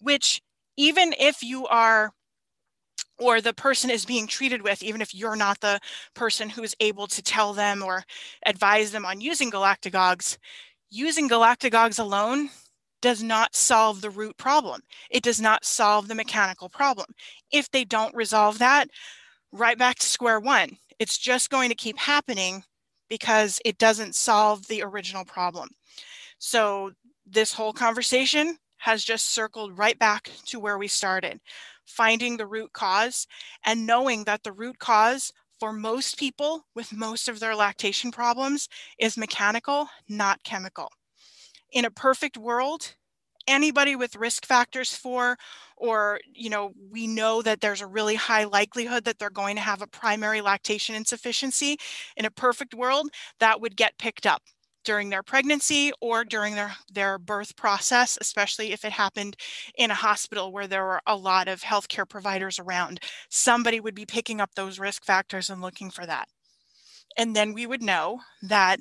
which 0.00 0.42
even 0.76 1.14
if 1.18 1.42
you 1.42 1.66
are 1.68 2.10
or 3.18 3.40
the 3.40 3.54
person 3.54 3.88
is 3.88 4.04
being 4.04 4.26
treated 4.26 4.62
with, 4.62 4.82
even 4.82 5.00
if 5.00 5.14
you're 5.14 5.36
not 5.36 5.60
the 5.60 5.78
person 6.14 6.48
who's 6.48 6.74
able 6.80 7.06
to 7.06 7.22
tell 7.22 7.52
them 7.52 7.82
or 7.82 8.02
advise 8.44 8.90
them 8.90 9.06
on 9.06 9.20
using 9.20 9.50
galactagogues, 9.50 10.38
using 10.90 11.28
galactagogues 11.28 12.00
alone 12.00 12.50
does 13.00 13.22
not 13.22 13.54
solve 13.54 14.00
the 14.00 14.10
root 14.10 14.36
problem. 14.38 14.80
It 15.10 15.22
does 15.22 15.40
not 15.40 15.64
solve 15.64 16.08
the 16.08 16.14
mechanical 16.16 16.68
problem. 16.68 17.06
If 17.52 17.70
they 17.70 17.84
don't 17.84 18.14
resolve 18.14 18.58
that, 18.58 18.88
right 19.52 19.78
back 19.78 19.98
to 20.00 20.06
square 20.06 20.40
one. 20.40 20.78
It's 20.98 21.18
just 21.18 21.50
going 21.50 21.68
to 21.68 21.74
keep 21.76 21.98
happening 21.98 22.64
because 23.12 23.60
it 23.66 23.76
doesn't 23.76 24.14
solve 24.14 24.66
the 24.68 24.82
original 24.82 25.22
problem. 25.22 25.68
So 26.38 26.92
this 27.26 27.52
whole 27.52 27.74
conversation 27.74 28.56
has 28.78 29.04
just 29.04 29.34
circled 29.34 29.76
right 29.76 29.98
back 29.98 30.30
to 30.46 30.58
where 30.58 30.78
we 30.78 30.88
started, 30.88 31.38
finding 31.84 32.38
the 32.38 32.46
root 32.46 32.72
cause 32.72 33.26
and 33.66 33.86
knowing 33.86 34.24
that 34.24 34.44
the 34.44 34.52
root 34.52 34.78
cause 34.78 35.30
for 35.60 35.74
most 35.74 36.18
people 36.18 36.64
with 36.74 36.90
most 36.90 37.28
of 37.28 37.38
their 37.38 37.54
lactation 37.54 38.10
problems 38.10 38.66
is 38.98 39.18
mechanical, 39.18 39.90
not 40.08 40.42
chemical. 40.42 40.88
In 41.70 41.84
a 41.84 41.90
perfect 41.90 42.38
world, 42.38 42.94
anybody 43.46 43.96
with 43.96 44.16
risk 44.16 44.46
factors 44.46 44.94
for 44.94 45.36
or 45.76 46.20
you 46.34 46.50
know 46.50 46.72
we 46.90 47.06
know 47.06 47.42
that 47.42 47.60
there's 47.60 47.80
a 47.80 47.86
really 47.86 48.14
high 48.14 48.44
likelihood 48.44 49.04
that 49.04 49.18
they're 49.18 49.30
going 49.30 49.56
to 49.56 49.62
have 49.62 49.82
a 49.82 49.86
primary 49.86 50.40
lactation 50.40 50.94
insufficiency 50.94 51.76
in 52.16 52.24
a 52.24 52.30
perfect 52.30 52.74
world 52.74 53.08
that 53.40 53.60
would 53.60 53.76
get 53.76 53.98
picked 53.98 54.26
up 54.26 54.42
during 54.84 55.10
their 55.10 55.22
pregnancy 55.22 55.92
or 56.00 56.24
during 56.24 56.54
their 56.54 56.74
their 56.92 57.18
birth 57.18 57.56
process 57.56 58.18
especially 58.20 58.72
if 58.72 58.84
it 58.84 58.92
happened 58.92 59.36
in 59.76 59.90
a 59.90 59.94
hospital 59.94 60.52
where 60.52 60.66
there 60.66 60.84
were 60.84 61.00
a 61.06 61.16
lot 61.16 61.48
of 61.48 61.62
healthcare 61.62 62.08
providers 62.08 62.58
around. 62.58 63.00
Somebody 63.28 63.80
would 63.80 63.94
be 63.94 64.06
picking 64.06 64.40
up 64.40 64.54
those 64.54 64.78
risk 64.78 65.04
factors 65.04 65.50
and 65.50 65.60
looking 65.60 65.90
for 65.90 66.06
that. 66.06 66.28
And 67.16 67.36
then 67.36 67.52
we 67.52 67.66
would 67.66 67.82
know 67.82 68.20
that 68.42 68.80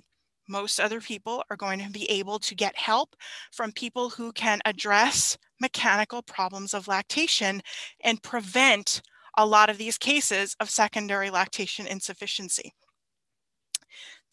most 0.52 0.80
other 0.80 1.00
people 1.00 1.44
are 1.50 1.56
going 1.56 1.80
to 1.80 1.90
be 1.90 2.10
able 2.12 2.38
to 2.40 2.54
get 2.54 2.76
help 2.76 3.16
from 3.52 3.72
people 3.72 4.10
who 4.10 4.32
can 4.34 4.60
address 4.66 5.38
mechanical 5.62 6.22
problems 6.22 6.74
of 6.74 6.88
lactation 6.88 7.62
and 8.04 8.22
prevent 8.22 9.02
a 9.38 9.46
lot 9.46 9.70
of 9.70 9.78
these 9.78 9.98
cases 9.98 10.56
of 10.60 10.70
secondary 10.70 11.30
lactation 11.30 11.88
insufficiency. 11.88 12.74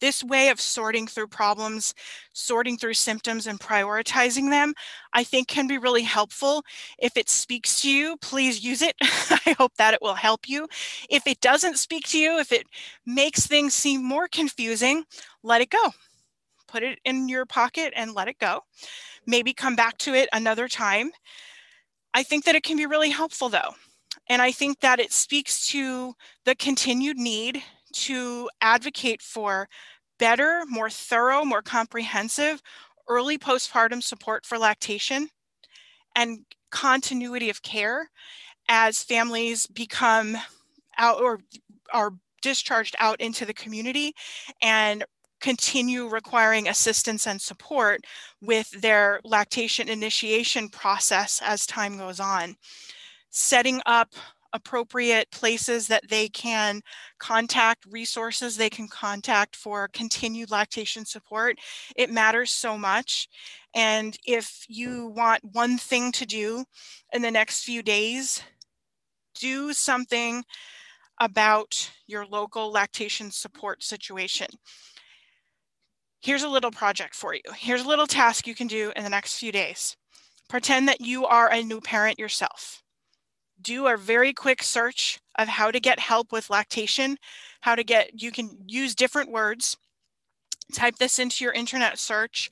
This 0.01 0.23
way 0.23 0.47
of 0.47 0.61
sorting 0.61 1.07
through 1.07 1.27
problems, 1.27 1.93
sorting 2.33 2.77
through 2.77 2.93
symptoms 2.93 3.47
and 3.47 3.59
prioritizing 3.59 4.49
them, 4.49 4.73
I 5.13 5.25
think 5.25 5.49
can 5.49 5.67
be 5.67 5.77
really 5.77 6.03
helpful. 6.03 6.63
If 6.97 7.17
it 7.17 7.29
speaks 7.29 7.81
to 7.81 7.91
you, 7.91 8.15
please 8.21 8.63
use 8.63 8.81
it. 8.81 8.95
I 9.01 9.55
hope 9.57 9.73
that 9.77 9.93
it 9.93 10.01
will 10.01 10.15
help 10.15 10.47
you. 10.47 10.67
If 11.09 11.27
it 11.27 11.41
doesn't 11.41 11.77
speak 11.77 12.07
to 12.09 12.17
you, 12.17 12.39
if 12.39 12.53
it 12.53 12.65
makes 13.05 13.45
things 13.45 13.73
seem 13.73 14.03
more 14.03 14.29
confusing, 14.29 15.03
let 15.43 15.61
it 15.61 15.69
go 15.69 15.91
put 16.69 16.83
it 16.83 16.99
in 17.05 17.29
your 17.29 17.45
pocket 17.45 17.93
and 17.95 18.13
let 18.13 18.27
it 18.27 18.39
go. 18.39 18.61
Maybe 19.25 19.53
come 19.53 19.75
back 19.75 19.97
to 19.99 20.13
it 20.13 20.29
another 20.33 20.67
time. 20.67 21.11
I 22.13 22.23
think 22.23 22.45
that 22.45 22.55
it 22.55 22.63
can 22.63 22.77
be 22.77 22.85
really 22.85 23.09
helpful 23.09 23.49
though. 23.49 23.75
And 24.27 24.41
I 24.41 24.51
think 24.51 24.79
that 24.79 24.99
it 24.99 25.11
speaks 25.11 25.67
to 25.67 26.13
the 26.45 26.55
continued 26.55 27.17
need 27.17 27.63
to 27.93 28.49
advocate 28.61 29.21
for 29.21 29.67
better, 30.19 30.63
more 30.67 30.89
thorough, 30.89 31.43
more 31.45 31.61
comprehensive 31.61 32.61
early 33.07 33.37
postpartum 33.39 34.03
support 34.03 34.45
for 34.45 34.57
lactation 34.57 35.29
and 36.15 36.45
continuity 36.69 37.49
of 37.49 37.63
care 37.63 38.09
as 38.69 39.03
families 39.03 39.65
become 39.65 40.37
out 40.97 41.19
or 41.19 41.39
are 41.91 42.11
discharged 42.41 42.95
out 42.99 43.19
into 43.19 43.45
the 43.45 43.53
community 43.53 44.13
and 44.61 45.03
continue 45.39 46.07
requiring 46.07 46.67
assistance 46.67 47.27
and 47.27 47.41
support 47.41 48.01
with 48.41 48.69
their 48.81 49.19
lactation 49.23 49.89
initiation 49.89 50.69
process 50.69 51.41
as 51.43 51.65
time 51.65 51.97
goes 51.97 52.19
on. 52.19 52.55
Setting 53.29 53.81
up 53.85 54.13
appropriate 54.53 55.29
places 55.31 55.87
that 55.87 56.07
they 56.09 56.27
can 56.27 56.81
contact, 57.19 57.85
resources 57.85 58.57
they 58.57 58.69
can 58.69 58.87
contact 58.87 59.55
for 59.55 59.87
continued 59.89 60.51
lactation 60.51 61.05
support. 61.05 61.57
It 61.95 62.09
matters 62.09 62.51
so 62.51 62.77
much. 62.77 63.27
And 63.75 64.17
if 64.25 64.65
you 64.67 65.13
want 65.15 65.43
one 65.43 65.77
thing 65.77 66.11
to 66.13 66.25
do 66.25 66.65
in 67.13 67.21
the 67.21 67.31
next 67.31 67.63
few 67.63 67.83
days, 67.83 68.41
do 69.35 69.71
something 69.73 70.43
about 71.19 71.91
your 72.07 72.25
local 72.25 72.71
lactation 72.71 73.29
support 73.29 73.83
situation 73.83 74.47
here's 76.21 76.43
a 76.43 76.49
little 76.49 76.71
project 76.71 77.15
for 77.15 77.33
you. 77.33 77.41
Here's 77.55 77.83
a 77.83 77.87
little 77.87 78.07
task 78.07 78.47
you 78.47 78.55
can 78.55 78.67
do 78.67 78.91
in 78.95 79.03
the 79.03 79.09
next 79.09 79.37
few 79.37 79.51
days. 79.51 79.95
Pretend 80.49 80.87
that 80.87 81.01
you 81.01 81.25
are 81.25 81.51
a 81.51 81.63
new 81.63 81.79
parent 81.79 82.19
yourself. 82.19 82.81
Do 83.61 83.87
a 83.87 83.97
very 83.97 84.33
quick 84.33 84.63
search 84.63 85.19
of 85.37 85.47
how 85.47 85.71
to 85.71 85.79
get 85.79 85.99
help 85.99 86.31
with 86.31 86.49
lactation, 86.49 87.17
how 87.61 87.75
to 87.75 87.83
get, 87.83 88.21
you 88.21 88.31
can 88.31 88.57
use 88.65 88.95
different 88.95 89.31
words. 89.31 89.77
Type 90.73 90.97
this 90.97 91.19
into 91.19 91.43
your 91.43 91.53
internet 91.53 91.99
search. 91.99 92.49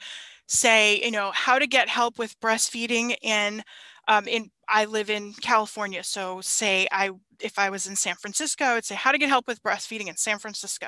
Say, 0.47 1.01
you 1.03 1.12
know, 1.12 1.32
how 1.34 1.60
to 1.60 1.67
get 1.67 1.89
help 1.89 2.17
with 2.17 2.39
breastfeeding 2.39 3.15
in 3.21 3.63
um, 4.08 4.27
in 4.27 4.49
I 4.69 4.86
live 4.86 5.10
in 5.10 5.34
California. 5.34 6.03
So 6.03 6.41
say 6.41 6.88
I 6.91 7.12
if 7.39 7.60
I 7.60 7.69
was 7.69 7.88
in 7.88 7.95
San 7.95 8.15
Francisco, 8.15 8.65
I 8.65 8.73
would 8.73 8.86
say 8.86 8.95
how 8.95 9.12
to 9.12 9.17
get 9.17 9.30
help 9.30 9.47
with 9.47 9.62
breastfeeding 9.62 10.08
in 10.08 10.17
San 10.17 10.39
Francisco. 10.39 10.88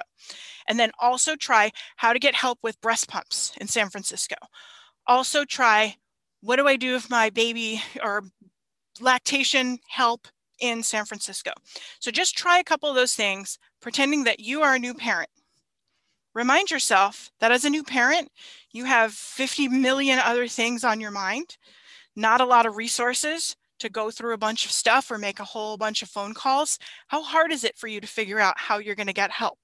And 0.68 0.80
then 0.80 0.92
also 1.00 1.36
try 1.36 1.72
how 1.98 2.13
to 2.13 2.20
get 2.20 2.36
help 2.36 2.60
with 2.63 2.82
breast 2.82 3.08
pumps 3.08 3.54
in 3.62 3.68
San 3.68 3.89
Francisco. 3.89 4.36
Also 5.08 5.46
try 5.46 5.96
what 6.42 6.56
do 6.56 6.68
I 6.68 6.76
do 6.76 6.96
if 6.96 7.10
my 7.10 7.30
baby 7.30 7.82
or 8.02 8.24
lactation 9.00 9.78
help 9.88 10.28
in 10.60 10.84
San 10.84 11.06
Francisco. 11.06 11.52
So 12.00 12.12
just 12.12 12.38
try 12.38 12.60
a 12.60 12.63
couple 12.63 12.89
of 12.89 12.96
those 12.96 13.13
things, 13.13 13.60
pretending 13.82 14.24
that 14.26 14.39
you 14.39 14.62
are 14.62 14.76
a 14.76 14.80
new 14.80 14.94
parent. 14.94 15.30
Remind 16.34 16.72
yourself 16.72 17.32
that 17.39 17.52
as 17.52 17.65
a 17.65 17.70
new 17.70 17.84
parent, 17.84 18.30
you 18.72 18.86
have 18.86 19.13
50 19.13 19.68
million 19.68 20.20
other 20.20 20.48
things 20.48 20.84
on 20.84 21.02
your 21.02 21.12
mind, 21.12 21.58
not 22.15 22.42
a 22.42 22.46
lot 22.46 22.65
of 22.65 22.78
resources 22.78 23.56
to 23.80 23.89
go 23.89 24.12
through 24.12 24.34
a 24.34 24.38
bunch 24.38 24.65
of 24.65 24.72
stuff 24.72 25.10
or 25.10 25.18
make 25.18 25.39
a 25.39 25.46
whole 25.46 25.78
bunch 25.78 26.02
of 26.02 26.10
phone 26.10 26.34
calls. 26.34 26.78
How 27.08 27.24
hard 27.24 27.52
is 27.52 27.63
it 27.63 27.78
for 27.78 27.88
you 27.88 28.00
to 28.02 28.08
figure 28.08 28.39
out 28.39 28.56
how 28.58 28.78
you're 28.78 28.96
going 28.96 29.08
to 29.08 29.13
get 29.13 29.32
help? 29.32 29.58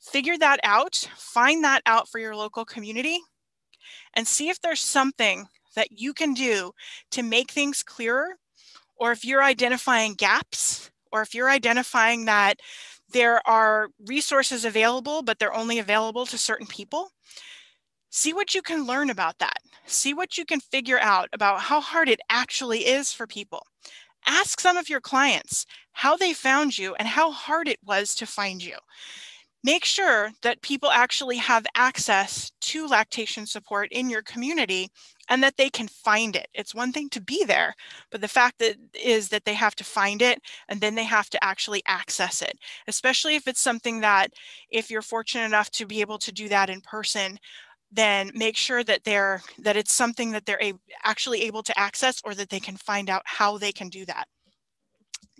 Figure 0.00 0.36
that 0.38 0.60
out, 0.62 1.08
find 1.16 1.64
that 1.64 1.82
out 1.86 2.08
for 2.08 2.18
your 2.18 2.36
local 2.36 2.64
community, 2.64 3.18
and 4.14 4.26
see 4.26 4.48
if 4.48 4.60
there's 4.60 4.80
something 4.80 5.46
that 5.74 5.92
you 5.92 6.12
can 6.12 6.34
do 6.34 6.72
to 7.10 7.22
make 7.22 7.50
things 7.50 7.82
clearer 7.82 8.36
or 8.98 9.12
if 9.12 9.24
you're 9.24 9.42
identifying 9.42 10.14
gaps, 10.14 10.90
or 11.12 11.22
if 11.22 11.34
you're 11.34 11.50
identifying 11.50 12.24
that 12.24 12.60
there 13.12 13.46
are 13.46 13.88
resources 14.06 14.64
available, 14.64 15.22
but 15.22 15.38
they're 15.38 15.54
only 15.54 15.78
available 15.78 16.26
to 16.26 16.38
certain 16.38 16.66
people, 16.66 17.10
see 18.16 18.32
what 18.32 18.54
you 18.54 18.62
can 18.62 18.86
learn 18.86 19.10
about 19.10 19.38
that. 19.38 19.58
See 19.84 20.14
what 20.14 20.38
you 20.38 20.46
can 20.46 20.58
figure 20.58 20.98
out 20.98 21.28
about 21.34 21.60
how 21.60 21.82
hard 21.82 22.08
it 22.08 22.20
actually 22.30 22.86
is 22.86 23.12
for 23.12 23.26
people. 23.26 23.66
Ask 24.26 24.58
some 24.58 24.78
of 24.78 24.88
your 24.88 25.02
clients 25.02 25.66
how 25.92 26.16
they 26.16 26.32
found 26.32 26.78
you 26.78 26.94
and 26.94 27.06
how 27.06 27.30
hard 27.30 27.68
it 27.68 27.78
was 27.84 28.14
to 28.14 28.26
find 28.26 28.64
you. 28.64 28.76
Make 29.62 29.84
sure 29.84 30.30
that 30.42 30.62
people 30.62 30.90
actually 30.90 31.36
have 31.36 31.66
access 31.74 32.52
to 32.60 32.86
lactation 32.86 33.46
support 33.46 33.88
in 33.92 34.08
your 34.08 34.22
community 34.22 34.88
and 35.28 35.42
that 35.42 35.56
they 35.56 35.68
can 35.68 35.88
find 35.88 36.36
it. 36.36 36.46
It's 36.54 36.74
one 36.74 36.92
thing 36.92 37.08
to 37.10 37.20
be 37.20 37.44
there, 37.44 37.74
but 38.10 38.20
the 38.20 38.28
fact 38.28 38.60
that 38.60 38.76
is 38.94 39.28
that 39.30 39.44
they 39.44 39.54
have 39.54 39.74
to 39.76 39.84
find 39.84 40.22
it 40.22 40.40
and 40.68 40.80
then 40.80 40.94
they 40.94 41.04
have 41.04 41.28
to 41.30 41.44
actually 41.44 41.82
access 41.86 42.42
it, 42.42 42.56
especially 42.86 43.34
if 43.34 43.48
it's 43.48 43.60
something 43.60 44.00
that 44.00 44.32
if 44.70 44.90
you're 44.90 45.02
fortunate 45.02 45.44
enough 45.44 45.70
to 45.72 45.86
be 45.86 46.00
able 46.00 46.18
to 46.18 46.32
do 46.32 46.48
that 46.48 46.70
in 46.70 46.80
person, 46.80 47.38
then 47.92 48.30
make 48.34 48.56
sure 48.56 48.84
that 48.84 49.04
they're 49.04 49.42
that 49.58 49.76
it's 49.76 49.92
something 49.92 50.32
that 50.32 50.46
they're 50.46 50.62
a, 50.62 50.74
actually 51.04 51.42
able 51.42 51.62
to 51.62 51.78
access 51.78 52.20
or 52.24 52.34
that 52.34 52.50
they 52.50 52.60
can 52.60 52.76
find 52.76 53.08
out 53.10 53.22
how 53.24 53.58
they 53.58 53.72
can 53.72 53.88
do 53.88 54.04
that 54.06 54.26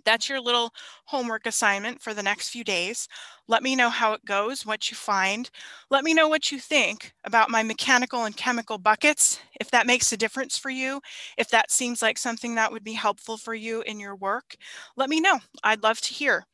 that's 0.07 0.29
your 0.29 0.39
little 0.39 0.71
homework 1.05 1.45
assignment 1.45 2.01
for 2.01 2.13
the 2.13 2.23
next 2.23 2.47
few 2.49 2.63
days. 2.63 3.09
Let 3.49 3.61
me 3.61 3.75
know 3.75 3.89
how 3.89 4.13
it 4.13 4.23
goes, 4.23 4.65
what 4.65 4.89
you 4.89 4.95
find. 4.95 5.49
Let 5.91 6.05
me 6.05 6.13
know 6.13 6.29
what 6.29 6.49
you 6.49 6.59
think 6.59 7.11
about 7.25 7.49
my 7.49 7.61
mechanical 7.61 8.23
and 8.23 8.35
chemical 8.35 8.77
buckets, 8.77 9.41
if 9.59 9.69
that 9.71 9.85
makes 9.85 10.13
a 10.13 10.17
difference 10.17 10.57
for 10.57 10.69
you, 10.69 11.01
if 11.37 11.49
that 11.49 11.71
seems 11.71 12.01
like 12.01 12.17
something 12.17 12.55
that 12.55 12.71
would 12.71 12.85
be 12.85 12.93
helpful 12.93 13.35
for 13.37 13.53
you 13.53 13.81
in 13.81 13.99
your 13.99 14.15
work. 14.15 14.55
Let 14.95 15.09
me 15.09 15.19
know. 15.19 15.39
I'd 15.61 15.83
love 15.83 15.99
to 16.01 16.13
hear. 16.13 16.45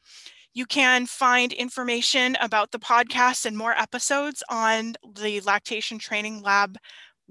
You 0.53 0.65
can 0.65 1.07
find 1.07 1.51
information 1.51 2.37
about 2.39 2.71
the 2.71 2.79
podcast 2.79 3.45
and 3.45 3.57
more 3.57 3.73
episodes 3.73 4.43
on 4.49 4.93
the 5.15 5.41
Lactation 5.41 5.97
Training 5.97 6.41
Lab 6.43 6.77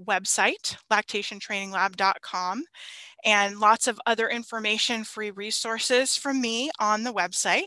website, 0.03 0.75
lactationtraininglab.com 0.91 2.63
and 3.25 3.59
lots 3.59 3.87
of 3.87 3.99
other 4.05 4.27
information, 4.27 5.03
free 5.03 5.31
resources 5.31 6.17
from 6.17 6.41
me 6.41 6.69
on 6.79 7.03
the 7.03 7.13
website. 7.13 7.65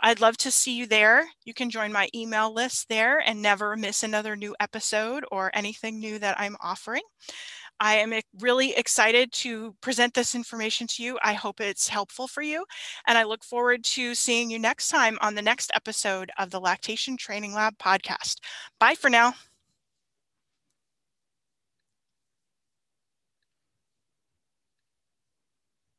I'd 0.00 0.20
love 0.20 0.36
to 0.38 0.50
see 0.50 0.76
you 0.76 0.86
there. 0.86 1.26
You 1.44 1.52
can 1.52 1.70
join 1.70 1.92
my 1.92 2.08
email 2.14 2.52
list 2.52 2.88
there 2.88 3.18
and 3.18 3.42
never 3.42 3.76
miss 3.76 4.02
another 4.02 4.36
new 4.36 4.56
episode 4.60 5.24
or 5.30 5.50
anything 5.54 5.98
new 5.98 6.18
that 6.18 6.40
I'm 6.40 6.56
offering. 6.62 7.02
I 7.80 7.96
am 7.96 8.14
really 8.40 8.74
excited 8.76 9.32
to 9.32 9.74
present 9.80 10.14
this 10.14 10.34
information 10.34 10.86
to 10.88 11.02
you. 11.02 11.18
I 11.22 11.34
hope 11.34 11.60
it's 11.60 11.88
helpful 11.88 12.26
for 12.28 12.42
you. 12.42 12.64
And 13.06 13.18
I 13.18 13.24
look 13.24 13.44
forward 13.44 13.84
to 13.84 14.14
seeing 14.14 14.50
you 14.50 14.58
next 14.58 14.88
time 14.88 15.18
on 15.20 15.34
the 15.34 15.42
next 15.42 15.70
episode 15.74 16.30
of 16.38 16.50
the 16.50 16.60
Lactation 16.60 17.16
Training 17.16 17.52
Lab 17.54 17.78
podcast. 17.78 18.36
Bye 18.78 18.94
for 18.94 19.10
now. 19.10 19.34